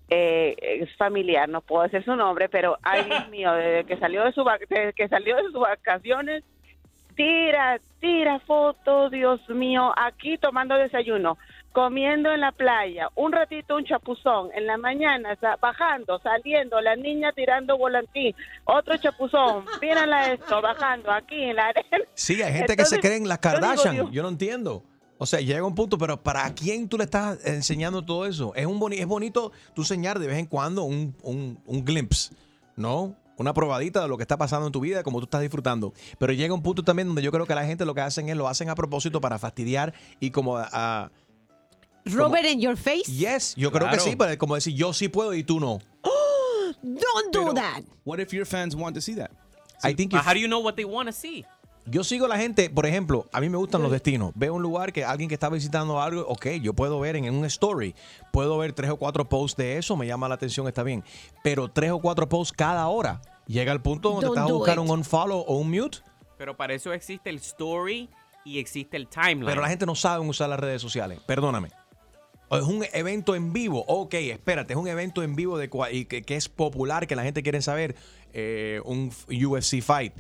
[0.09, 4.25] eh, es familiar, no puedo decir su nombre, pero ay, Dios mío, desde que salió
[4.25, 6.45] de su desde que salió de sus vacaciones,
[7.17, 11.39] tira, tira fotos, Dios mío, aquí tomando desayuno,
[11.73, 17.33] comiendo en la playa, un ratito un chapuzón, en la mañana bajando, saliendo, la niña
[17.33, 18.35] tirando volantín,
[18.65, 21.99] otro chapuzón, mírala esto, bajando aquí en la arena.
[22.15, 24.11] Sí, hay gente que se cree en las yo digo, Kardashian.
[24.13, 24.83] Yo no entiendo.
[25.19, 28.53] O sea, llega un punto, pero ¿para quién tú le estás enseñando todo eso?
[28.57, 32.35] Es, un boni- es bonito tú enseñar de vez en cuando un, un, un glimpse,
[32.77, 33.15] ¿no?
[33.39, 35.93] Una probadita de lo que está pasando en tu vida, como tú estás disfrutando.
[36.19, 38.37] Pero llega un punto también donde yo creo que la gente lo que hacen es
[38.37, 41.11] lo hacen a propósito para fastidiar y como a...
[42.05, 43.05] Robert in your face.
[43.05, 45.79] Yes, yo creo que sí, pero es como decir yo sí puedo y tú no.
[46.83, 47.83] Don't do that.
[48.05, 49.31] What if your fans want to see that?
[49.85, 51.45] I think if- how do you know what they want to see?
[51.85, 54.31] Yo sigo a la gente, por ejemplo, a mí me gustan los destinos.
[54.37, 57.35] Veo un lugar que alguien que está visitando algo, ok, yo puedo ver en, en
[57.35, 57.95] un story,
[58.33, 61.03] puedo ver tres o cuatro posts de eso, me llama la atención, está bien.
[61.43, 63.21] Pero tres o cuatro posts cada hora.
[63.49, 64.81] Llega al punto donde Don't vas a do buscar it.
[64.85, 65.99] un unfollow o un mute,
[66.39, 68.09] Pero para eso existe el story
[68.45, 69.47] y existe el timeline.
[69.47, 71.19] pero la gente no sabe usar las redes sociales.
[71.27, 71.71] Perdóname.
[72.49, 73.83] O Es un evento en vivo.
[73.89, 77.17] Ok, espérate, es un evento en vivo de cua- y que, que es popular, que
[77.17, 77.97] la gente quiere saber.
[78.35, 80.15] eh, un f- UFC fight.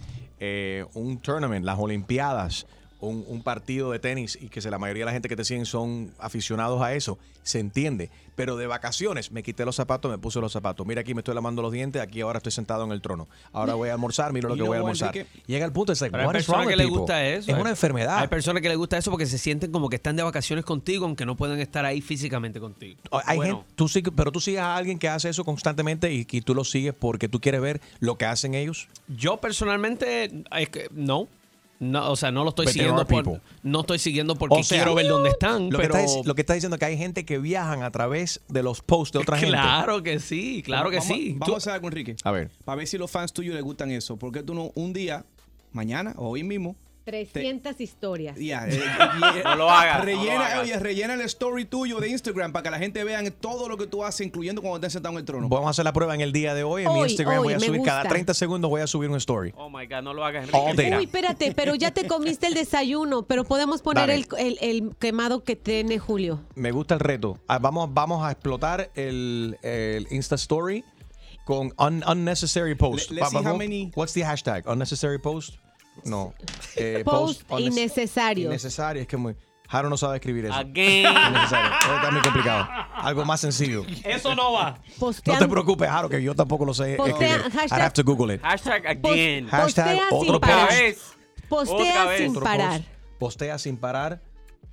[0.45, 2.66] Eh, un tournament, las Olimpiadas,
[3.03, 5.44] un, un partido de tenis y que se- la mayoría de la gente que te
[5.44, 8.11] siguen son aficionados a eso, se entiende.
[8.34, 10.86] Pero de vacaciones me quité los zapatos, me puse los zapatos.
[10.86, 13.28] Mira aquí me estoy lavando los dientes, aquí ahora estoy sentado en el trono.
[13.53, 15.14] Ahora voy a almorzar, mira lo que voy a almorzar.
[15.14, 16.96] Enrique- Llega el punto, es like, hay personas que people?
[16.98, 17.50] gusta eso.
[17.50, 18.18] Es Hay- una enfermedad.
[18.20, 21.05] Hay personas que les gusta eso porque se sienten como que están de vacaciones contigo,
[21.05, 22.98] aunque no pueden estar ahí físicamente contigo.
[23.26, 23.86] Hay gente, tú
[24.16, 27.28] pero tú sigues a alguien que hace eso constantemente y, y tú lo sigues porque
[27.28, 28.88] tú quieres ver lo que hacen ellos.
[29.09, 31.28] Yo personalmente, es que no.
[31.83, 34.78] No, o sea, no lo estoy But siguiendo por, no estoy siguiendo porque O sea,
[34.78, 36.97] quiero ver dónde están, Lo, pero que está, lo que está diciendo es que hay
[36.97, 39.53] gente que viajan a través de los posts de otra gente.
[39.57, 41.33] claro que sí, claro que Vamos- sí.
[41.33, 42.14] Vamos Tú- a hacer algo, Enrique.
[42.22, 42.51] A ver.
[42.64, 44.16] Para ver si los fans tuyos les gustan eso.
[44.16, 45.24] ¿Por qué tú no un día,
[45.72, 48.36] mañana o hoy mismo, 300 historias.
[48.38, 50.61] ya, eh, eh, No lo hagas, no Rellena, lo hagas.
[50.61, 53.86] oye, rellena el story tuyo de Instagram para que la gente vea todo lo que
[53.86, 55.48] tú haces, incluyendo cuando estés sentado en el trono.
[55.48, 56.84] Vamos a hacer la prueba en el día de hoy.
[56.84, 58.09] En mi Instagram hoy, voy a subir cada gusta.
[58.11, 59.53] 30 segundos voy a subir un story.
[59.57, 60.59] Oh my God, no lo hagas, Enrique.
[60.59, 60.94] All day.
[60.94, 65.42] Uy, espérate, pero ya te comiste el desayuno, pero podemos poner el, el- el quemado
[65.44, 66.40] que tiene Julio.
[66.55, 67.38] Me gusta el reto.
[67.48, 70.84] Ah, vamos, vamos a explotar el, el Insta Story
[71.44, 73.11] con un- unnecessary post.
[73.11, 74.64] Le- let's see how many- What's the hashtag?
[74.66, 75.57] Unnecessary post?
[76.05, 76.34] No.
[76.76, 78.47] Eh, Post unnes- innecesarios.
[78.47, 79.03] Innecesario.
[79.03, 79.36] Es que muy...
[79.68, 80.55] Jaro no sabe escribir eso.
[80.55, 81.07] Again.
[81.07, 81.70] Innecesario.
[81.80, 82.68] Eso Está muy complicado.
[82.95, 83.84] Algo más sencillo.
[84.05, 84.78] Eso no va.
[85.26, 87.53] No te preocupes, Jaro, que yo tampoco lo sé Postea- escribir.
[87.59, 88.43] hashtag- I have to Google it.
[88.43, 89.49] Hashtag again.
[89.49, 90.66] Hashtag Postea otro sin parar.
[90.68, 90.78] post.
[90.80, 91.03] vez.
[91.49, 92.80] Postea sin parar.
[92.80, 93.18] post.
[93.18, 94.22] Postea sin parar.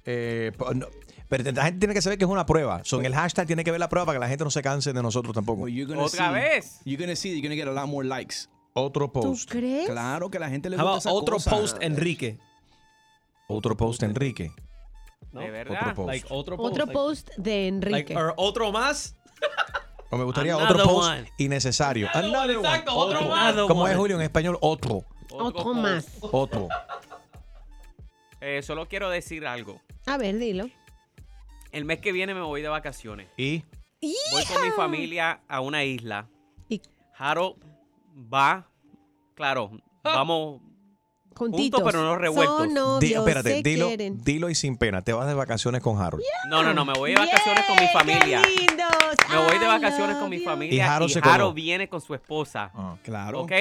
[0.06, 0.88] Eh, no,
[1.28, 2.82] pero la gente tiene que saber que es una prueba.
[2.84, 4.92] Son el hashtag tiene que ver la prueba para que la gente no se canse
[4.92, 5.68] de nosotros tampoco.
[5.68, 6.80] You're gonna Otra see- vez.
[6.84, 8.50] You're gonna see, you're gonna get a lot more likes.
[8.74, 9.50] Otro post.
[9.50, 9.88] crees?
[9.90, 11.52] Claro que a la gente le gusta esa otro cosa.
[11.52, 12.38] post, Enrique.
[13.48, 14.52] Otro post, Enrique.
[15.32, 15.42] ¿no?
[15.42, 15.80] De verdad.
[15.82, 16.08] Otro post.
[16.08, 16.72] Like, otro post.
[16.72, 17.92] Otro like- post de Enrique.
[18.14, 19.16] like, or otro más.
[20.12, 21.32] O me gustaría Another otro post one.
[21.38, 22.08] innecesario.
[22.14, 23.54] Another one, exacto, otro más.
[23.54, 23.92] Another ¿Cómo one.
[23.92, 24.58] es Julio en español?
[24.62, 25.04] Otro.
[25.32, 26.08] Otro más.
[26.22, 26.68] Otro.
[28.42, 29.82] Eh, solo quiero decir algo.
[30.06, 30.70] A ver, dilo.
[31.72, 33.28] El mes que viene me voy de vacaciones.
[33.38, 33.64] Y
[34.32, 36.28] Voy con mi familia a una isla.
[36.70, 36.82] Y-
[37.14, 37.58] Jaro
[38.34, 38.68] va,
[39.36, 39.72] claro,
[40.04, 40.62] vamos
[41.36, 41.80] Juntitos.
[41.80, 42.58] juntos pero no revueltos.
[42.58, 44.24] Son di- novios, espérate, se dilo, quieren.
[44.24, 45.02] dilo y sin pena.
[45.02, 46.24] Te vas de vacaciones con Harold.
[46.50, 48.42] No, no, no, me voy de vacaciones con mi familia.
[48.42, 48.88] ¡Qué lindos!
[49.30, 50.44] Me voy de I vacaciones love con mi you.
[50.46, 51.54] familia Y Jaro, se coló.
[51.54, 52.72] viene con su esposa.
[53.04, 53.42] Claro.
[53.42, 53.52] ¿Ok?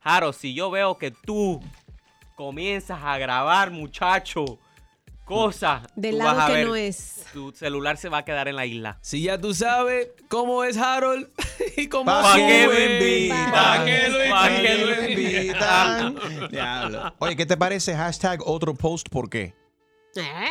[0.00, 1.60] Jaro, si yo veo que tú
[2.36, 4.58] comienzas a grabar, muchacho,
[5.30, 7.24] cosas, Del lado que ver, no es.
[7.32, 8.98] Tu celular se va a quedar en la isla.
[9.00, 11.28] Si ya tú sabes cómo es Harold
[11.76, 12.46] y cómo ¿Pa' sube.
[12.46, 13.50] qué lo invitan?
[13.52, 14.62] ¿Pa' qué lo ¿Pa' invitan?
[14.62, 16.48] qué lo invitan?
[16.50, 17.14] Diablo.
[17.18, 19.08] Oye, ¿qué te parece hashtag otro post?
[19.08, 19.54] ¿Por qué?
[20.16, 20.48] ¿Eh?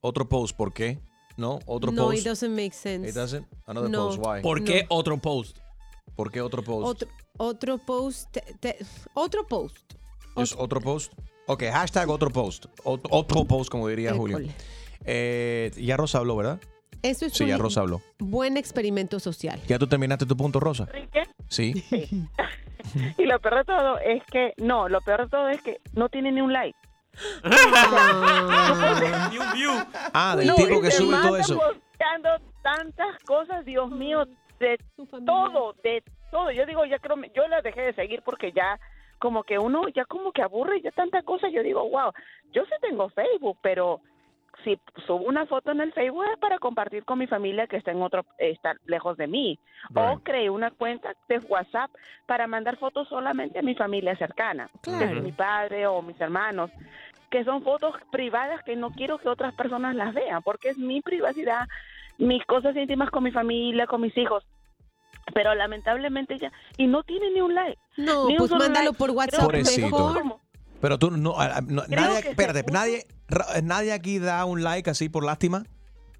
[0.00, 0.98] Otro post, ¿por qué?
[1.36, 2.18] No, otro No, post.
[2.20, 3.08] it doesn't make sense.
[3.08, 3.46] It doesn't?
[3.66, 4.06] Another No.
[4.08, 4.42] post, why?
[4.42, 5.58] ¿Por qué otro post?
[6.14, 6.86] ¿Por qué otro post?
[7.02, 8.30] Otro, otro post.
[8.32, 8.78] te- te-
[9.14, 9.94] otro post.
[10.36, 11.12] ¿Es otro post?
[11.46, 12.66] Ok, hashtag otro post.
[12.84, 14.38] Ot- Otro post, como diría Julio.
[15.04, 16.60] Eh, ya Rosa habló, ¿verdad?
[17.02, 18.00] Eso es Sí, un ya Rosa habló.
[18.18, 19.60] buen experimento social.
[19.68, 20.84] ¿Ya tú terminaste tu punto, Rosa?
[20.92, 21.22] Enrique.
[21.48, 21.84] Sí.
[23.18, 26.08] Y lo peor de todo es que, no, lo peor de todo es que no
[26.08, 26.78] tiene ni un like.
[27.42, 29.28] Ah.
[29.32, 29.72] Ni un view.
[30.14, 31.56] Ah, del No, tipo que sube todo eso.
[31.58, 32.28] posteando
[32.62, 34.24] tantas cosas, Dios mío,
[34.60, 34.78] de
[35.26, 36.50] todo, de todo.
[36.52, 38.78] Yo digo, ya creo, yo la dejé de seguir porque ya
[39.18, 41.52] como que uno ya como que aburre ya tantas cosas.
[41.52, 42.12] Yo digo, wow,
[42.52, 44.00] yo sí tengo Facebook, pero
[44.64, 47.90] si subo una foto en el Facebook es para compartir con mi familia que está
[47.90, 49.58] en otro, está lejos de mí.
[49.94, 51.90] O creé una cuenta de WhatsApp
[52.26, 55.20] para mandar fotos solamente a mi familia cercana, Claro.
[55.22, 56.70] mi padre o mis hermanos,
[57.30, 61.02] que son fotos privadas que no quiero que otras personas las vean, porque es mi
[61.02, 61.66] privacidad,
[62.18, 64.44] mis cosas íntimas con mi familia, con mis hijos.
[65.34, 67.78] Pero lamentablemente ya, y no tiene ni un like.
[67.96, 68.98] No, ni pues mándalo like.
[68.98, 69.86] por WhatsApp Pobrecito.
[69.86, 70.40] mejor.
[70.80, 71.16] Pero tú no,
[71.62, 73.06] no- nadie, espérate, nadie,
[73.62, 75.64] nadie aquí da un like así por lástima.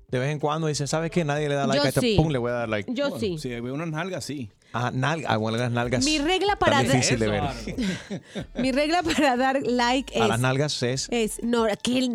[0.09, 1.24] De vez en cuando dice, ¿sabes qué?
[1.24, 2.14] Nadie le da like Yo a este, sí.
[2.16, 2.92] pum, le voy a dar like.
[2.94, 3.38] Yo Bueno, sí.
[3.38, 4.50] Si veo unas nalgas, sí.
[4.72, 6.04] Ajá, nalga, ah, bueno, las nalgas.
[6.04, 7.42] Mi regla para dar- difícil de ver.
[8.54, 12.12] Mi regla para dar like A es las nalgas es es no que el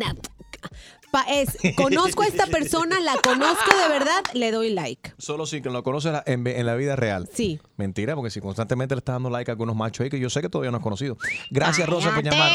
[1.12, 5.12] pa- es conozco a esta persona, la conozco de verdad, le doy like.
[5.18, 7.28] solo si que lo conoces en, en la vida real.
[7.32, 7.60] Sí.
[7.76, 10.40] Mentira, porque si constantemente le estás dando like a algunos machos ahí que yo sé
[10.40, 11.16] que todavía no has conocido.
[11.50, 12.50] Gracias, Rosa, por llamar.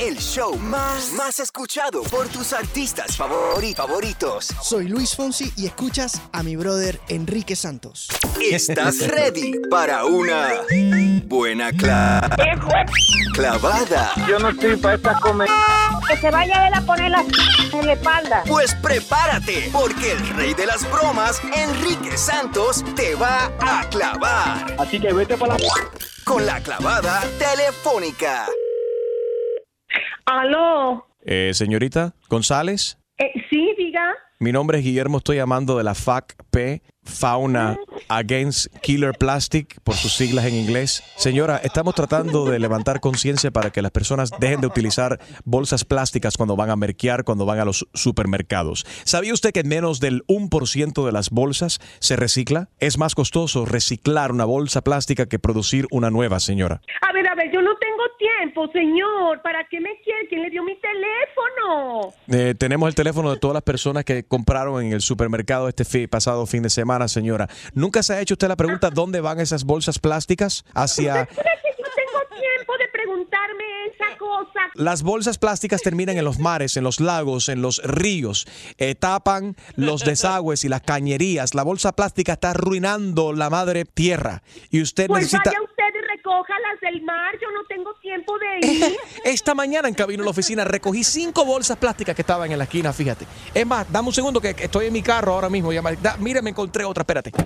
[0.00, 4.48] El show más, más escuchado por tus artistas favori- favoritos.
[4.62, 8.06] Soy Luis Fonsi y escuchas a mi brother Enrique Santos.
[8.40, 10.50] ¿Estás ready para una
[11.24, 12.20] buena cla-
[13.32, 14.12] clavada?
[14.28, 15.48] Yo no estoy para esta comer.
[16.08, 17.20] Que se vaya él a poner la
[17.72, 18.42] en la espalda.
[18.46, 24.74] Pues prepárate, porque el rey de las bromas, Enrique Santos, te va a clavar.
[24.78, 25.66] Así que vete para la...
[26.24, 28.46] con la clavada telefónica.
[30.24, 31.06] Aló.
[31.24, 34.14] Eh, señorita González, Eh, sí, diga.
[34.40, 37.76] Mi nombre es Guillermo, estoy llamando de la FACP, Fauna
[38.08, 41.02] Against Killer Plastic, por sus siglas en inglés.
[41.16, 46.36] Señora, estamos tratando de levantar conciencia para que las personas dejen de utilizar bolsas plásticas
[46.36, 48.84] cuando van a merquear, cuando van a los supermercados.
[49.04, 52.68] ¿Sabía usted que menos del 1% de las bolsas se recicla?
[52.78, 56.80] Es más costoso reciclar una bolsa plástica que producir una nueva, señora.
[57.08, 59.42] A ver, a ver, yo no tengo tiempo, señor.
[59.42, 60.28] ¿Para qué me quiere?
[60.28, 62.12] ¿Quién le dio mi teléfono?
[62.28, 66.46] Eh, tenemos el teléfono de todas las personas que compraron en el supermercado este pasado
[66.46, 67.48] fin de semana, señora.
[67.74, 70.64] ¿Nunca se ha hecho usted la pregunta dónde van esas bolsas plásticas?
[70.74, 71.22] Hacia...
[71.22, 73.64] ¿Usted cree que yo tengo tiempo de preguntarme
[73.94, 74.60] esa cosa?
[74.74, 79.56] Las bolsas plásticas terminan en los mares, en los lagos, en los ríos, eh, tapan
[79.74, 81.54] los desagües y las cañerías.
[81.54, 85.50] La bolsa plástica está arruinando la madre tierra y usted Pues necesita...
[85.50, 85.67] vaya
[86.28, 87.34] recójalas del mar.
[87.40, 88.96] Yo no tengo tiempo de ir.
[89.24, 92.64] Esta mañana en camino a la oficina recogí cinco bolsas plásticas que estaban en la
[92.64, 93.26] esquina, fíjate.
[93.54, 95.72] Es más, dame un segundo que estoy en mi carro ahora mismo.
[95.72, 97.32] ya, da- mira, me encontré otra, espérate.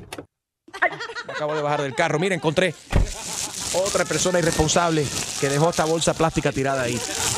[1.27, 2.19] Me acabo de bajar del carro.
[2.19, 2.75] Mira, encontré
[3.75, 5.05] otra persona irresponsable
[5.41, 6.95] que dejó esta bolsa plástica tirada ahí.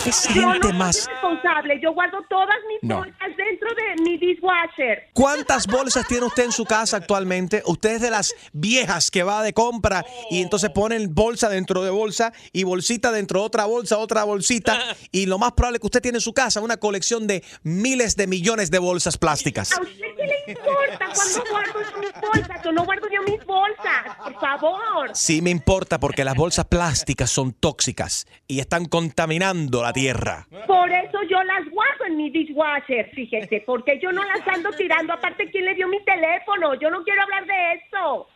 [0.07, 1.07] Es Yo no más.
[1.07, 1.81] responsable.
[1.83, 2.97] Yo guardo todas mis No.
[2.99, 5.11] bolsas dentro de mi dishwasher.
[5.13, 7.63] ¿Cuántas bolsas tiene usted en su casa actualmente?
[7.67, 11.91] Usted es de las viejas que va de compra y entonces ponen bolsa dentro de
[11.91, 14.79] bolsa y bolsita dentro de otra bolsa, otra bolsita.
[15.13, 18.27] Y lo más probable que usted tiene en su casa una colección de miles de
[18.27, 19.73] millones de bolsas plásticas.
[19.73, 22.65] ¿A usted qué le importa cuando guardo mis bolsas?
[22.65, 25.11] Yo no guardo yo mis bolsas, por favor.
[25.15, 30.47] Sí me importa porque las bolsas plásticas son tóxicas y están contaminando la tierra.
[30.67, 35.13] Por eso yo las guardo en mi dishwasher, fíjese, porque yo no las ando tirando.
[35.13, 36.75] Aparte, ¿quién le dio mi teléfono?
[36.81, 38.27] Yo no quiero hablar de eso.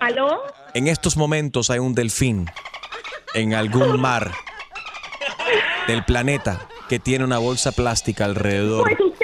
[0.00, 0.42] ¿Aló?
[0.74, 2.46] En estos momentos hay un delfín
[3.34, 4.32] en algún mar
[5.86, 8.96] del planeta que tiene una bolsa plástica alrededor.
[8.96, 9.15] Pues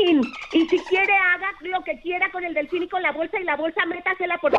[0.00, 0.32] delfín.
[0.52, 3.44] Y si quiere, haga lo que quiera con el delfín y con la bolsa y
[3.44, 4.52] la bolsa métasela por...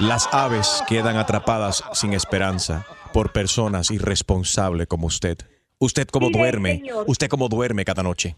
[0.00, 5.38] Las aves quedan atrapadas sin esperanza por personas irresponsables como usted.
[5.78, 7.04] Usted Mire, duerme, señor.
[7.06, 8.34] usted como duerme cada noche.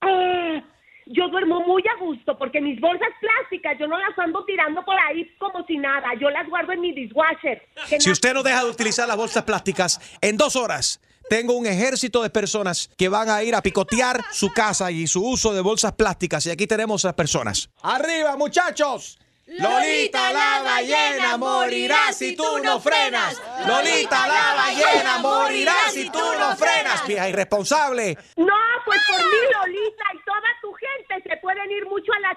[0.00, 0.62] Ah,
[1.06, 4.94] yo duermo muy a gusto porque mis bolsas plásticas yo no las ando tirando por
[5.00, 6.08] ahí como si nada.
[6.20, 7.62] Yo las guardo en mi dishwasher.
[7.98, 12.22] Si usted no deja de utilizar las bolsas plásticas, en dos horas tengo un ejército
[12.22, 15.92] de personas que van a ir a picotear su casa y su uso de bolsas
[15.92, 16.46] plásticas.
[16.46, 17.70] Y aquí tenemos a personas.
[17.82, 19.18] ¡Arriba, muchachos!
[19.48, 23.40] Lolita la ballena morirá si tú no frenas.
[23.66, 27.06] Lolita la ballena morirá si tú no frenas.
[27.06, 28.18] Vieja irresponsable.
[28.36, 28.54] No,
[28.84, 32.36] pues por mí, Lolita, y toda tu gente se pueden ir mucho a la...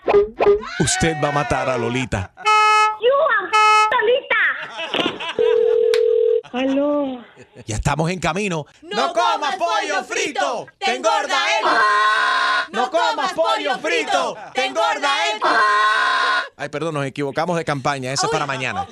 [0.79, 2.33] Usted va a matar a Lolita.
[3.01, 3.09] ¡You,
[3.91, 4.41] Lolita!
[6.53, 7.23] Aló.
[7.65, 8.65] Ya estamos en camino.
[8.81, 10.67] ¡No comas pollo frito!
[10.77, 11.65] ¡Te engorda él!
[12.71, 14.35] ¡No comas pollo frito!
[14.53, 15.41] ¡Te engorda él!
[16.57, 18.11] Ay, perdón, nos equivocamos de campaña.
[18.11, 18.85] Esa es para mañana.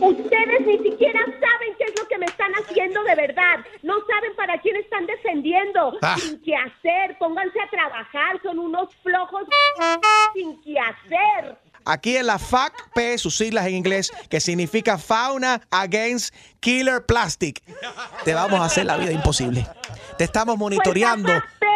[0.00, 3.64] Ustedes ni siquiera saben qué es lo que me están haciendo de verdad.
[3.82, 5.96] No saben para quién están defendiendo.
[6.02, 6.16] Ah.
[6.18, 7.16] Sin qué hacer.
[7.18, 8.40] Pónganse a trabajar.
[8.42, 9.44] Son unos flojos
[10.34, 11.56] sin qué hacer.
[11.84, 17.62] Aquí en la FACP, sus siglas en inglés, que significa Fauna Against Killer Plastic.
[18.24, 19.66] Te vamos a hacer la vida imposible.
[20.16, 21.28] Te estamos monitoreando.
[21.28, 21.66] Pues la P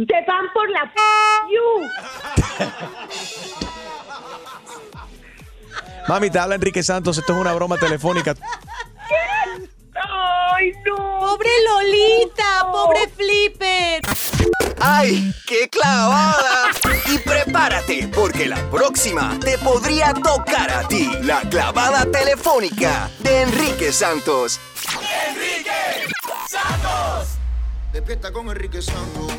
[0.00, 0.92] es, te van por la
[1.50, 1.82] you.
[6.08, 7.18] Mami, te habla Enrique Santos.
[7.18, 8.34] Esto es una broma telefónica.
[10.58, 10.96] ¡Ay, no!
[10.96, 12.70] ¡Pobre Lolita!
[12.72, 14.02] ¡Pobre Flipper!
[14.80, 16.70] ¡Ay, qué clavada!
[17.12, 21.10] Y prepárate, porque la próxima te podría tocar a ti.
[21.22, 24.58] La clavada telefónica de Enrique Santos.
[25.28, 26.08] Enrique
[26.48, 27.36] Santos.
[27.92, 29.32] Despierta con Enrique Santos.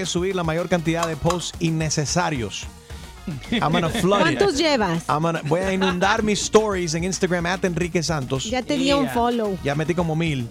[0.00, 2.66] Es subir la mayor cantidad de posts innecesarios.
[3.52, 4.38] I'm gonna flood it.
[4.38, 5.04] ¿Cuántos llevas?
[5.08, 8.44] I'm gonna- voy a inundar mis stories en Instagram at Enrique Santos.
[8.44, 9.56] Ya te di un follow.
[9.62, 10.48] Ya metí como mil.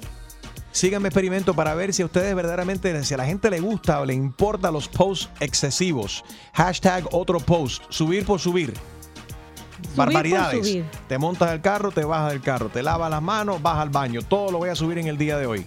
[0.72, 4.06] Síganme experimento para ver si a ustedes verdaderamente, si a la gente le gusta o
[4.06, 6.24] le importa los posts excesivos.
[6.54, 7.84] Hashtag otro post.
[7.90, 8.74] Subir por subir.
[9.96, 10.68] Barbaridades.
[10.68, 10.86] subir.
[11.08, 14.22] Te montas el carro, te bajas del carro, te lavas las manos, vas al baño.
[14.22, 15.66] Todo lo voy a subir en el día de hoy.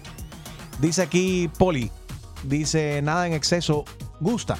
[0.79, 1.91] Dice aquí Poli,
[2.43, 3.85] dice nada en exceso
[4.19, 4.57] gusta.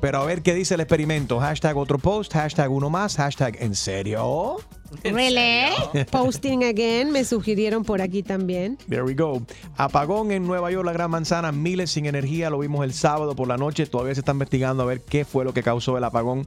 [0.00, 1.40] Pero a ver qué dice el experimento.
[1.40, 4.58] Hashtag otro post, hashtag uno más, hashtag en serio.
[5.02, 6.04] Really?
[6.10, 8.76] Posting again, me sugirieron por aquí también.
[8.88, 9.42] There we go.
[9.76, 12.50] Apagón en Nueva York, la Gran Manzana, miles sin energía.
[12.50, 13.86] Lo vimos el sábado por la noche.
[13.86, 16.46] Todavía se está investigando a ver qué fue lo que causó el apagón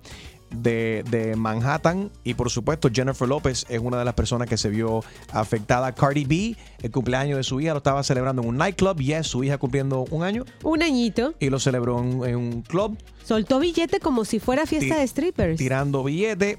[0.51, 2.11] de, de Manhattan.
[2.23, 5.93] Y por supuesto, Jennifer López es una de las personas que se vio afectada.
[5.93, 8.99] Cardi B, el cumpleaños de su hija, lo estaba celebrando en un nightclub.
[8.99, 10.45] Yes, su hija cumpliendo un año.
[10.63, 11.33] Un añito.
[11.39, 15.57] Y lo celebró en, en un club, Soltó billete como si fuera fiesta de strippers.
[15.57, 16.57] tirando billete.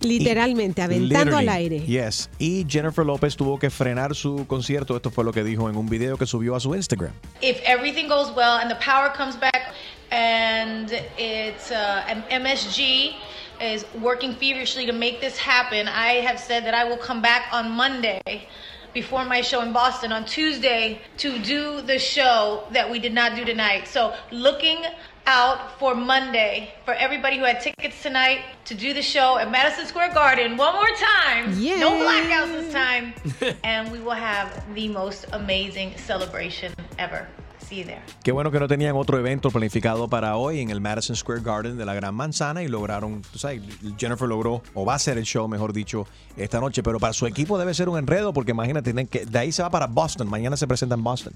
[0.00, 1.80] Literalmente, aventando al aire.
[1.86, 2.28] Yes.
[2.38, 4.96] Y Jennifer López tuvo que frenar su concierto.
[4.96, 7.12] Esto fue lo que dijo en un video que subió a su Instagram.
[7.40, 9.72] if everything goes well and the power comes back
[10.12, 13.16] and it's uh, MSG
[13.60, 17.48] is working feverishly to make this happen, I have said that I will come back
[17.52, 18.46] on Monday
[18.92, 23.34] before my show in Boston on Tuesday to do the show that we did not
[23.34, 23.88] do tonight.
[23.88, 24.84] So looking
[25.24, 29.86] out for Monday for everybody who had tickets tonight to do the show at Madison
[29.86, 31.58] Square Garden one more time.
[31.80, 33.14] No blackouts this time.
[33.64, 37.26] and we will have the most amazing celebration ever.
[37.72, 38.02] See you there.
[38.22, 41.78] Qué bueno que no tenían otro evento planificado para hoy en el Madison Square Garden
[41.78, 43.62] de la Gran Manzana y lograron, tú sabes,
[43.98, 46.06] Jennifer logró, o va a ser el show, mejor dicho,
[46.36, 49.38] esta noche, pero para su equipo debe ser un enredo porque imagínate, tienen que, de
[49.38, 51.32] ahí se va para Boston, mañana se presenta en Boston.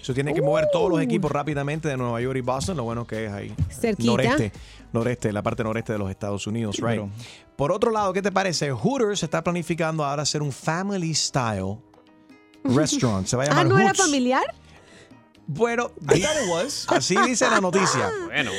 [0.00, 3.04] So, tienen que mover todos los equipos rápidamente de Nueva York y Boston, lo bueno
[3.04, 3.52] que es ahí.
[3.70, 4.10] Cerquita.
[4.12, 4.52] Noreste,
[4.92, 6.86] noreste, la parte noreste de los Estados Unidos, right?
[7.00, 7.10] Pero-
[7.56, 8.70] Por otro lado, ¿qué te parece?
[8.70, 11.78] Hooters está planificando ahora hacer un family style
[12.64, 13.26] restaurant.
[13.26, 14.44] Se va a llamar Ah, ¿no era familiar?
[15.52, 15.90] Bueno,
[16.88, 18.10] así dice la noticia.
[18.26, 18.52] Bueno.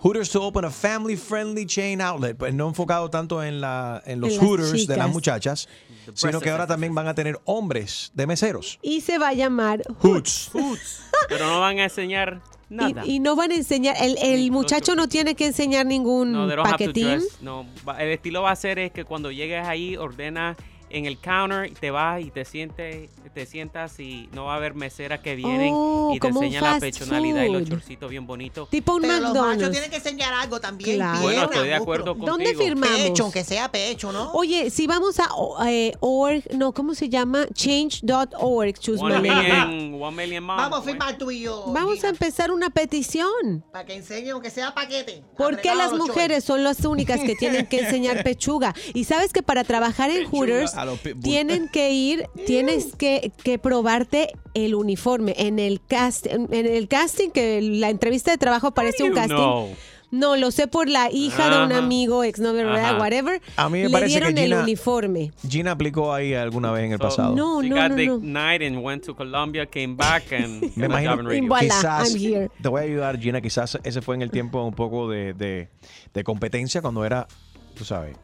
[0.00, 4.20] Hooters to open a family friendly chain outlet, pues no enfocado tanto en, la, en
[4.20, 5.68] los las Hooters de las muchachas,
[6.14, 8.78] sino que ahora también van a tener hombres de meseros.
[8.80, 10.52] Y se va a llamar Hoots.
[11.28, 13.04] Pero no van a enseñar nada.
[13.04, 16.62] Y, y no van a enseñar, el, el muchacho no tiene que enseñar ningún No,
[16.62, 17.20] paquetín.
[17.40, 20.56] No, va- el estilo va a ser es que cuando llegues ahí ordenas
[20.90, 24.56] en el counter y te vas y te sientes, te sientas y no va a
[24.56, 28.68] haber meseras que vienen Oh, y te enseñan la pechonalidad y los chorcitos bien bonitos.
[28.70, 29.70] Tipo un Pero los machos McDonald's.
[29.72, 30.96] tienen que enseñar algo también.
[30.96, 31.20] Claro.
[31.20, 32.26] Bueno, estoy de acuerdo contigo.
[32.30, 32.98] ¿Dónde firmamos?
[32.98, 34.32] Pecho, aunque sea pecho, ¿no?
[34.32, 35.28] Oye, si vamos a
[35.70, 37.46] eh, org, no, ¿cómo se llama?
[37.52, 39.06] Change.org, Chusma.
[39.06, 40.62] One million, one million moms.
[40.62, 41.64] Vamos a firmar tú y yo.
[41.68, 43.64] Vamos a empezar una petición.
[43.72, 45.22] Para que enseñen, aunque sea paquete.
[45.36, 48.74] ¿Por qué las mujeres son las únicas que tienen que enseñar pechuga?
[48.94, 50.74] Y sabes que para trabajar en Hooters.
[51.22, 55.34] Tienen que ir, tienes que, que probarte el uniforme.
[55.38, 59.34] En el cast, en, el casting, que la entrevista de trabajo parece un casting.
[59.36, 59.68] know?
[60.10, 62.98] No, lo sé por la hija de un amigo, exnovio, ¿verdad?
[62.98, 63.42] Whatever.
[63.56, 65.32] A mí me Le parece que dieron el Gina- uniforme.
[65.46, 67.36] Gina aplicó ahí alguna vez en el So, pasado.
[67.36, 68.18] No, she no, got no, the no.
[68.22, 71.48] night and went to Colombia, came back and Me imagino, job in radio.
[71.48, 72.50] Voilà, quizás, I'm here.
[72.62, 75.68] te voy a ayudar, Gina, quizás ese fue en el tiempo un poco de, de-
[76.14, 77.28] de competencia cuando era,
[77.74, 78.16] tú sabes,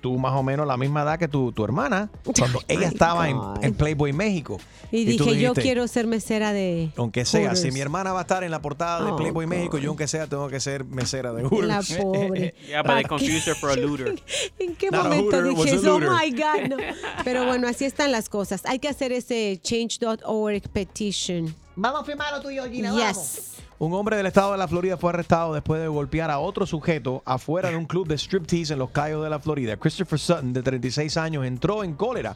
[0.00, 3.38] tú más o menos la misma edad que tu, tu hermana, cuando ella estaba en,
[3.62, 4.58] en Playboy México.
[4.90, 7.74] Y, tú dije, yo dijiste, quiero ser mesera de Aunque sea, si Hooters.
[7.74, 9.50] mi hermana va a estar en la portada de Oh, Playboy God.
[9.50, 11.92] México, yo aunque sea tengo que ser mesera de La Hooters.
[11.96, 12.54] pobre.
[12.66, 14.08] Yeah, but they ¿Pa' confused her for a looter.
[14.58, 15.88] ¿En qué Not momento dije?
[15.88, 16.76] Oh my God, no.
[17.24, 18.62] Pero bueno, así están las cosas.
[18.64, 21.54] Hay que hacer ese change.org petition.
[21.76, 22.92] Vamos a firmarlo tú y yo, Gina.
[22.92, 23.56] Vamos.
[23.80, 27.22] Un hombre del estado de la Florida fue arrestado después de golpear a otro sujeto
[27.24, 29.76] afuera de un club de striptease en los Cayos de la Florida.
[29.76, 32.34] Christopher Sutton, de 36 años, entró en cólera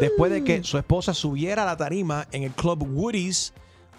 [0.00, 3.52] después de que su esposa subiera a la tarima en el club Woody's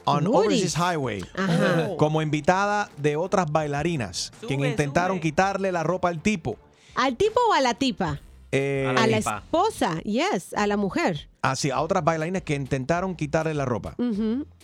[0.06, 0.26] on.
[0.26, 1.90] Overseas Highway Ajá.
[1.98, 6.58] como invitada de otras bailarinas, quien intentaron quitarle la ropa al tipo.
[6.96, 8.20] ¿Al tipo o a la tipa?
[8.52, 11.30] Eh, A la esposa, yes, a la mujer.
[11.44, 13.94] así, a otras bailarinas que intentaron quitarle la ropa.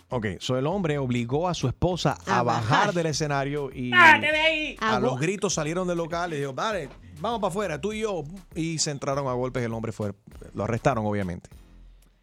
[0.09, 2.69] Ok, so el hombre obligó a su esposa a, A bajar.
[2.69, 2.93] bajar.
[2.93, 4.77] del escenario y ¡Bájate de ahí!
[4.79, 6.89] a los gritos salieron del local y dijo, vale,
[7.19, 8.23] vamos para afuera, tú y yo.
[8.53, 10.13] Y se entraron a golpes, el hombre fue,
[10.53, 11.49] lo arrestaron obviamente.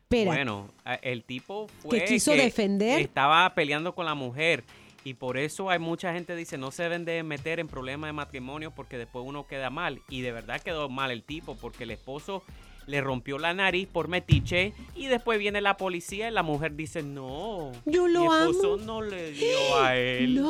[0.05, 0.26] Espera.
[0.30, 3.01] Bueno, a- el tipo fue Que quiso defender.
[3.01, 4.62] Estaba peleando con la mujer
[5.05, 8.12] y por eso hay mucha gente dice no se deben de meter en problemas de
[8.12, 11.91] matrimonio porque después uno queda mal y de verdad quedó mal el tipo porque el
[11.91, 12.45] esposo
[12.87, 17.03] le rompió la nariz por metiche y después viene la policía y la mujer dice,
[17.03, 18.83] no, Yo lo mi esposo amo.
[18.85, 20.43] no le dio a él.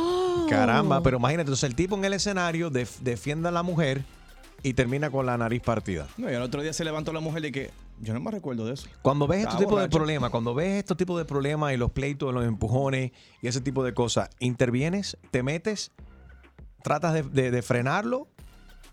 [0.48, 4.02] Caramba, pero imagínate, entonces el tipo en el escenario def- defiende a la mujer
[4.62, 6.06] y termina con la nariz partida.
[6.16, 7.70] No, y el otro día se levantó la mujer y que
[8.00, 8.88] yo no me recuerdo de eso.
[9.02, 12.32] Cuando ves estos tipos de problemas, cuando ves estos tipos de problemas y los pleitos,
[12.32, 15.16] los empujones y ese tipo de cosas, ¿intervienes?
[15.30, 15.90] ¿Te metes?
[16.82, 18.28] ¿Tratas de, de- de frenarlo?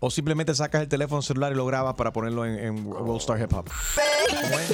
[0.02, 3.38] ¿O simplemente sacas el teléfono celular y lo grabas para ponerlo en, en World Star
[3.40, 3.68] Hip Hop?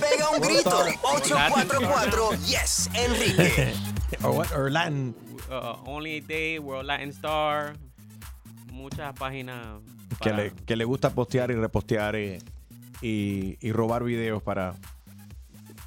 [0.01, 0.71] Pega un grito.
[1.03, 3.75] 844 Yes, Enrique.
[4.23, 4.47] what?
[4.57, 5.15] or Latin.
[5.51, 7.77] Uh, Only a Day, World Latin Star,
[8.73, 9.81] muchas páginas.
[10.21, 12.39] Que para- le, que le gusta postear y repostear eh,
[13.03, 14.75] y, y robar videos para...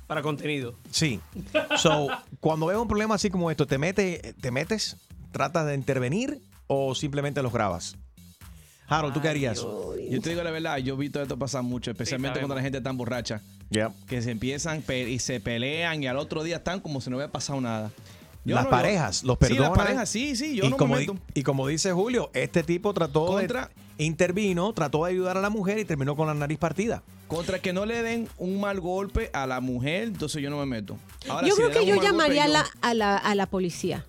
[0.08, 0.76] Para contenido.
[0.92, 1.20] Sí.
[1.78, 2.08] So,
[2.40, 4.98] cuando ves un problema así como esto, ¿te, mete, ¿te metes?
[5.32, 7.96] ¿Tratas de intervenir o simplemente los grabas?
[8.90, 9.58] Harold, ¿tú qué harías?
[9.62, 12.80] Yo te digo la verdad, yo he visto esto pasar mucho, especialmente cuando la gente
[12.80, 13.42] está tan borracha.
[13.70, 13.92] Yeah.
[14.08, 17.32] Que se empiezan y se pelean y al otro día están como si no hubiera
[17.32, 17.92] pasado nada.
[18.46, 19.70] Yo las no- yo- parejas, los Sí, perdonan.
[19.72, 21.20] las parejas, sí, sí, yo y no como me di- meto.
[21.36, 23.90] Y como dice Julio, este tipo trató Contra- de...
[24.06, 27.04] Intervino, trató de ayudar a la mujer y terminó con la nariz partida.
[27.28, 30.66] Contra que no le den un mal golpe a la mujer, entonces yo no me
[30.66, 30.98] meto.
[31.28, 34.06] Ahora, yo si creo que yo golpe, llamaría a la, a, la, a la policía.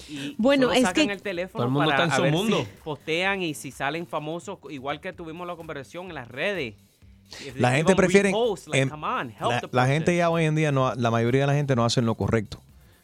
[0.09, 2.21] Y Bueno, es sacan que- el teléfono Todo el mundo para está en a su
[2.23, 2.57] ver mundo.
[2.57, 6.73] si postean y si salen famosos, igual que tuvimos la conversación en las redes.
[7.45, 8.29] If La gente prefiere.
[8.29, 8.89] repost, like, em,
[9.71, 12.15] la, gente ya hoy en día, no, la mayoría de la gente no hacen lo
[12.15, 12.63] correcto.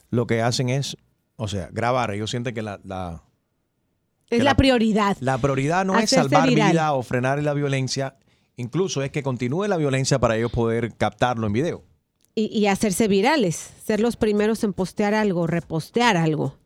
[0.10, 0.98] Lo que hacen es,
[1.36, 2.12] o sea, grabar.
[2.12, 3.24] Ellos sienten que la, la,
[4.30, 5.18] Es la prioridad.
[5.20, 6.72] la prioridad no es salvar viral.
[6.72, 8.16] vida o frenar la violencia.
[8.56, 11.84] Incluso es que continúe la violencia para ellos poder captarlo en video.
[12.36, 16.58] Y, y hacerse virales, ser los primeros en postear algo, repostear algo.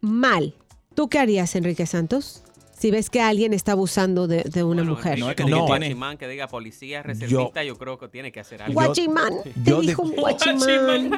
[0.00, 0.54] Mal.
[0.94, 2.42] ¿Tú qué harías, Enrique Santos?
[2.82, 5.16] Si ves que alguien está abusando de, de una mujer.
[5.16, 8.74] No, que diga guachimán, que diga policía reservista, yo, creo que tiene que hacer algo.
[8.74, 11.12] Guachimán, te yo de- dijo un guachimán.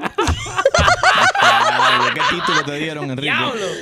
[1.40, 3.32] Ay, ¿Qué título te dieron, Enrique?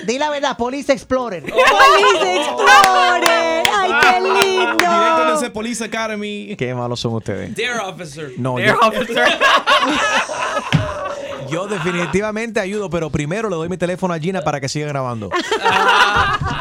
[0.06, 1.42] Di la verdad, Police Explorer.
[1.42, 3.64] ¡Police Explorer!
[3.74, 4.76] ¡Ay, qué lindo!
[4.76, 6.54] Directo desde Police Academy.
[6.56, 7.52] Qué malos son ustedes.
[7.56, 8.30] Dare officer.
[8.36, 9.24] No, Dare yo, officer.
[11.50, 15.30] yo definitivamente ayudo, pero primero le doy mi teléfono a Gina para que siga grabando.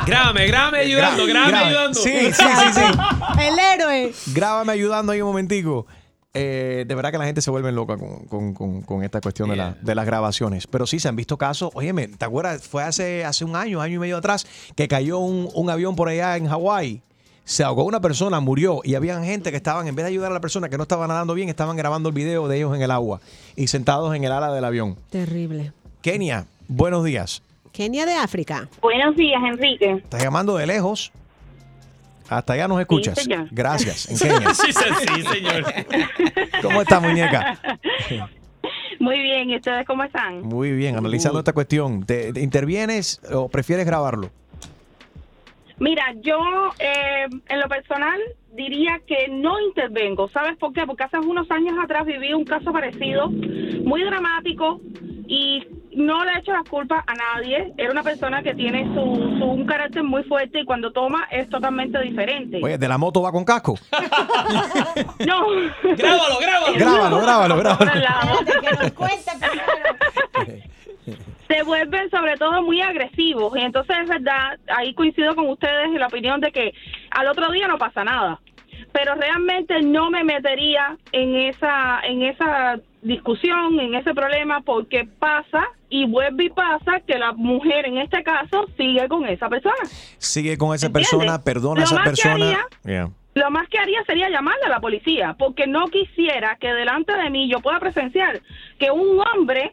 [0.05, 1.99] Grábame, grábame ayudando, grábame ayudando.
[1.99, 2.81] Sí, sí, sí, sí.
[3.47, 4.13] El héroe.
[4.33, 5.85] Grábame ayudando ahí un momentico.
[6.33, 9.49] Eh, de verdad que la gente se vuelve loca con, con- con- con esta cuestión
[9.49, 10.65] de, la- de las grabaciones.
[10.65, 11.71] Pero sí, se han visto casos.
[11.73, 12.65] Óyeme, ¿te acuerdas?
[12.67, 16.07] Fue hace, hace un año, año y medio atrás, que cayó un, un avión por
[16.07, 17.01] allá en Hawái.
[17.43, 18.79] Se ahogó una persona, murió.
[18.85, 21.05] Y había gente que estaban, en vez de ayudar a la persona que no estaba
[21.05, 23.19] nadando bien, estaban grabando el video de ellos en el agua
[23.57, 24.95] y sentados en el ala del avión.
[25.09, 25.73] Terrible.
[26.01, 27.41] Kenia, buenos días.
[27.71, 28.67] Kenia de África.
[28.81, 29.91] Buenos días, Enrique.
[30.03, 31.11] Estás llamando de lejos.
[32.29, 33.17] Hasta allá nos escuchas.
[33.19, 33.47] señor.
[33.51, 34.49] Gracias, en Kenia.
[34.53, 35.65] Sí, sí, señor.
[36.61, 37.59] ¿Cómo está, muñeca?
[38.99, 40.41] Muy bien, ¿y ustedes cómo están?
[40.41, 42.05] Muy bien, analizando esta cuestión.
[42.05, 44.29] ¿Te, te intervienes o prefieres grabarlo?
[45.79, 46.37] Mira, yo
[46.77, 48.21] eh, en lo personal
[48.53, 50.29] diría que no intervengo.
[50.29, 50.85] ¿Sabes por qué?
[50.85, 54.79] Porque hace unos años atrás viví un caso parecido, muy dramático,
[55.25, 55.65] y
[55.95, 57.73] no le he hecho las culpas a nadie.
[57.77, 61.49] Era una persona que tiene su, su- un carácter muy fuerte y cuando toma es
[61.49, 62.59] totalmente diferente.
[62.63, 63.75] Oye, ¿de la moto va con casco?
[65.25, 65.45] No.
[65.95, 66.73] Grábalo, grábalo.
[66.75, 67.91] Grábalo, grábalo, grábalo.
[71.47, 75.99] se vuelven sobre todo muy agresivos y entonces es verdad, ahí coincido con ustedes en
[75.99, 76.73] la opinión de que
[77.11, 78.39] al otro día no pasa nada.
[78.93, 85.65] Pero realmente no me metería en esa en esa discusión, en ese problema porque pasa
[85.89, 89.75] y vuelve y pasa que la mujer en este caso sigue con esa persona.
[90.17, 91.09] Sigue con esa ¿Entiendes?
[91.11, 92.33] persona, perdona a esa más que persona.
[92.35, 93.09] haría- Yeah.
[93.33, 97.29] Lo más que haría sería llamarle a la policía, porque no quisiera que delante de
[97.29, 98.41] mí yo pueda presenciar
[98.77, 99.71] que un hombre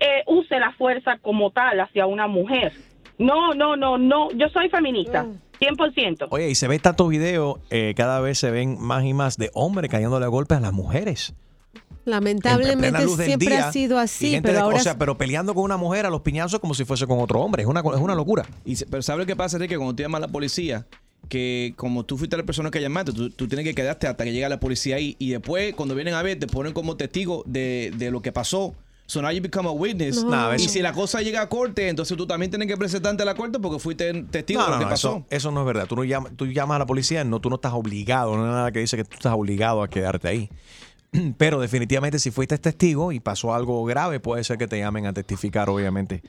[0.00, 2.72] eh, use la fuerza como tal hacia una mujer.
[3.18, 4.30] No, no, no, no.
[4.32, 5.26] Yo soy feminista,
[5.66, 6.28] 100%.
[6.30, 9.50] Oye, y se ve tantos videos, eh, cada vez se ven más y más de
[9.54, 11.34] hombres cayéndole a golpes a las mujeres.
[12.04, 15.76] Lamentablemente siempre día, ha sido así, pero de- ahora O sea, pero peleando con una
[15.76, 17.62] mujer a los piñazos como si fuese con otro hombre.
[17.62, 18.44] Es una, es una locura.
[18.64, 19.76] Y, pero ¿sabes lo que pasa, Enrique?
[19.76, 20.86] Cuando tú llamas a la policía,
[21.28, 24.32] que como tú fuiste la persona que llamaste, tú, tú tienes que quedarte hasta que
[24.32, 25.16] llegue la policía ahí.
[25.18, 28.74] Y después, cuando vienen a ver, te ponen como testigo de, de lo que pasó.
[29.06, 30.22] So now you become a witness.
[30.24, 30.30] No.
[30.30, 33.26] Nah, y si la cosa llega a corte, entonces tú también tienes que presentarte a
[33.26, 35.08] la corte porque fuiste testigo No, de lo no, que no, pasó.
[35.16, 35.86] eso, eso no es verdad.
[35.86, 38.50] Tú, no llamas, tú llamas a la policía, no, tú no estás obligado, no hay
[38.50, 40.48] nada que dice que tú estás obligado a quedarte ahí.
[41.38, 45.12] Pero definitivamente si fuiste testigo y pasó algo grave, puede ser que te llamen a
[45.12, 46.22] testificar, obviamente.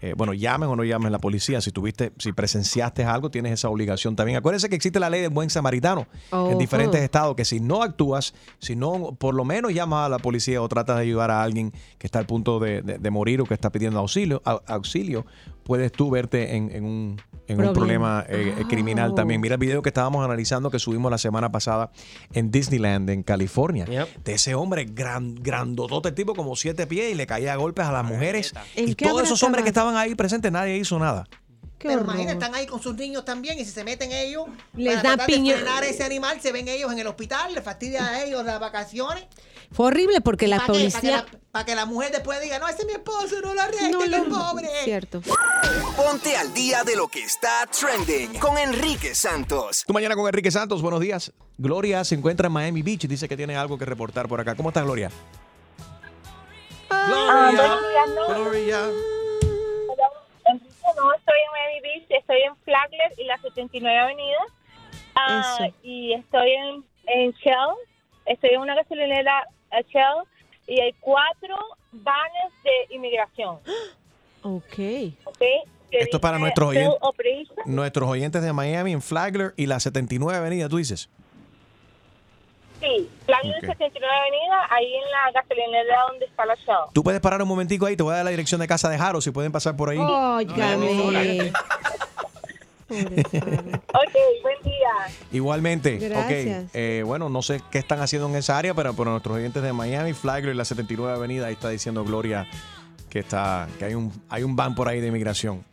[0.00, 1.60] Eh, bueno, llamen o no llamen a la policía.
[1.60, 4.38] Si tuviste, si presenciaste algo, tienes esa obligación también.
[4.38, 6.06] Acuérdense que existe la ley del buen samaritano
[6.50, 10.18] en diferentes estados, que si no actúas, si no, por lo menos llamas a la
[10.18, 13.40] policía o tratas de ayudar a alguien que está al punto de, de- de morir
[13.40, 15.24] o que está pidiendo auxilio, au- auxilio
[15.64, 18.24] puedes tú verte en, en un, en un Problema.
[18.28, 19.40] eh, eh, criminal también.
[19.40, 21.90] Mira el video que estábamos analizando que subimos la semana pasada
[22.32, 23.84] en Disneyland, en California.
[23.86, 27.92] De ese hombre gran, grandotote, tipo como siete pies y le caía a golpes a
[27.92, 28.52] las mujeres.
[28.76, 31.26] ¿En Y todos esos hombres que estaban ahí presentes, nadie hizo nada.
[31.78, 34.96] Pero imagínate, están ahí con sus niños también y si se meten ellos Les para
[34.96, 38.06] da tratar de piña- frenar ese animal, se ven ellos en el hospital, le fastidia
[38.06, 39.24] a ellos las vacaciones.
[39.70, 40.78] fue horrible porque la ¿Para qué?
[41.54, 44.26] Para que la, mujer después diga, no, ese es mi esposo, no lo arresten, los
[44.26, 44.68] pobres.
[44.82, 45.20] Cierto.
[45.96, 49.84] Ponte al día de lo que está trending con Enrique Santos.
[49.86, 51.32] Tú mañana con Enrique Santos, buenos días.
[51.56, 54.56] Gloria se encuentra en Miami Beach y dice que tiene algo que reportar por acá.
[54.56, 55.12] ¿Cómo estás, Gloria?
[56.90, 58.34] Ah, no.
[58.34, 58.80] Gloria.
[60.46, 64.38] Enrique, no estoy en Miami Beach, estoy en Flagler y la 79 Avenida.
[65.14, 67.76] Ah, y estoy en, en Shell,
[68.26, 70.33] estoy en una gasolinera eh, Shell
[70.66, 71.56] y hay cuatro
[71.92, 73.58] vanes de inmigración.
[74.42, 75.14] Ok.
[75.24, 75.38] ¿ok?
[75.90, 76.98] Que Esto es para nuestros oyentes.
[77.66, 81.08] Nuestros oyentes de Miami en Flagler y la 79 Avenida, tú dices.
[82.80, 83.66] Sí, Flagler Ok.
[83.66, 86.92] 79 Avenida, ahí en la gasolinera donde está la Shell.
[86.92, 88.98] Tú puedes parar un momentico ahí, te voy a dar la dirección de casa de
[88.98, 89.98] Jaro si pueden pasar por ahí.
[89.98, 91.52] Óigame.
[93.02, 95.16] Ok, buen día.
[95.32, 96.64] Igualmente, Gracias.
[96.64, 96.70] ok.
[96.74, 99.72] Eh, bueno, no sé qué están haciendo en esa área, pero por nuestros oyentes de
[99.72, 102.46] Miami, Flagler y la 79 Avenida, ahí está diciendo Gloria
[103.10, 105.64] que está que hay un hay un van por ahí de inmigración.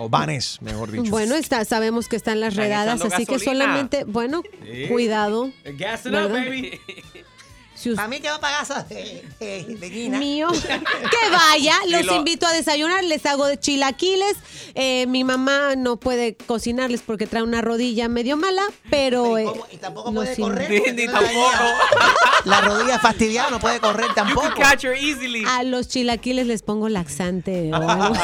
[0.00, 1.10] O vanes, mejor dicho.
[1.10, 4.86] Bueno, está, sabemos que están las redadas, así que solamente, bueno, Sí.
[4.88, 5.50] cuidado.
[5.76, 6.26] Gas it ¿verdad?
[6.26, 6.80] up, baby.
[7.98, 10.18] A mí que va a pagar esa de, de, de Gina.
[10.18, 10.48] Mío.
[10.58, 14.36] Que vaya, los invito a desayunar, les hago de chilaquiles.
[14.74, 19.38] Eh, mi mamá no puede cocinarles porque trae una rodilla medio mala, pero...
[19.38, 19.46] eh,
[19.80, 20.82] tampoco puede correr.
[20.82, 21.74] tiene la-
[22.44, 24.46] La rodilla fastidiada, no puede correr tampoco.
[25.46, 28.14] A los chilaquiles les pongo laxante o algo.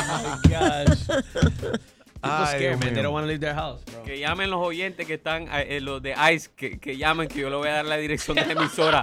[1.34, 1.78] People
[2.24, 2.80] Ay, scared, Dios man.
[2.80, 3.02] They mío.
[3.02, 4.02] don't want to leave their house, bro.
[4.04, 7.50] Que llamen los oyentes que están, eh, los de ICE, que, que llamen, que yo
[7.50, 9.00] le voy a dar la dirección de la emisora.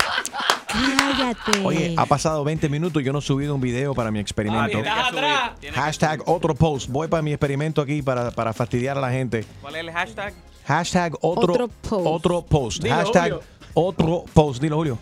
[0.67, 1.59] Cállate.
[1.63, 4.69] Oye, ha pasado 20 minutos y yo no he subido un video para mi experimento.
[4.81, 5.23] tiene que subir,
[5.59, 6.89] tiene que Hashtag otro post.
[6.89, 9.45] Voy para mi experimento aquí para, para fastidiar a la gente.
[9.61, 10.33] ¿Cuál es el hashtag?
[10.65, 12.49] Hashtag otro, Otro otro post.
[12.49, 12.83] post.
[12.83, 13.43] Dilo, Hashtag Julio.
[13.73, 14.61] otro post.
[14.61, 14.97] Dilo, Julio.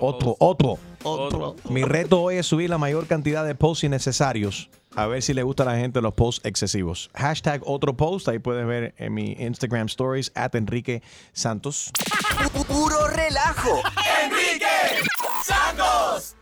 [0.00, 0.78] Otro, otro.
[1.02, 1.56] Otro.
[1.70, 4.68] Mi reto hoy es subir la mayor cantidad de posts innecesarios.
[4.94, 7.10] A ver si le gusta a la gente los posts excesivos.
[7.14, 8.28] Hashtag otro post.
[8.28, 11.02] Ahí puedes ver en mi Instagram stories at Enrique
[11.32, 11.90] Santos.
[12.66, 13.82] Puro relajo.
[14.24, 14.66] Enrique
[15.44, 16.36] Santos.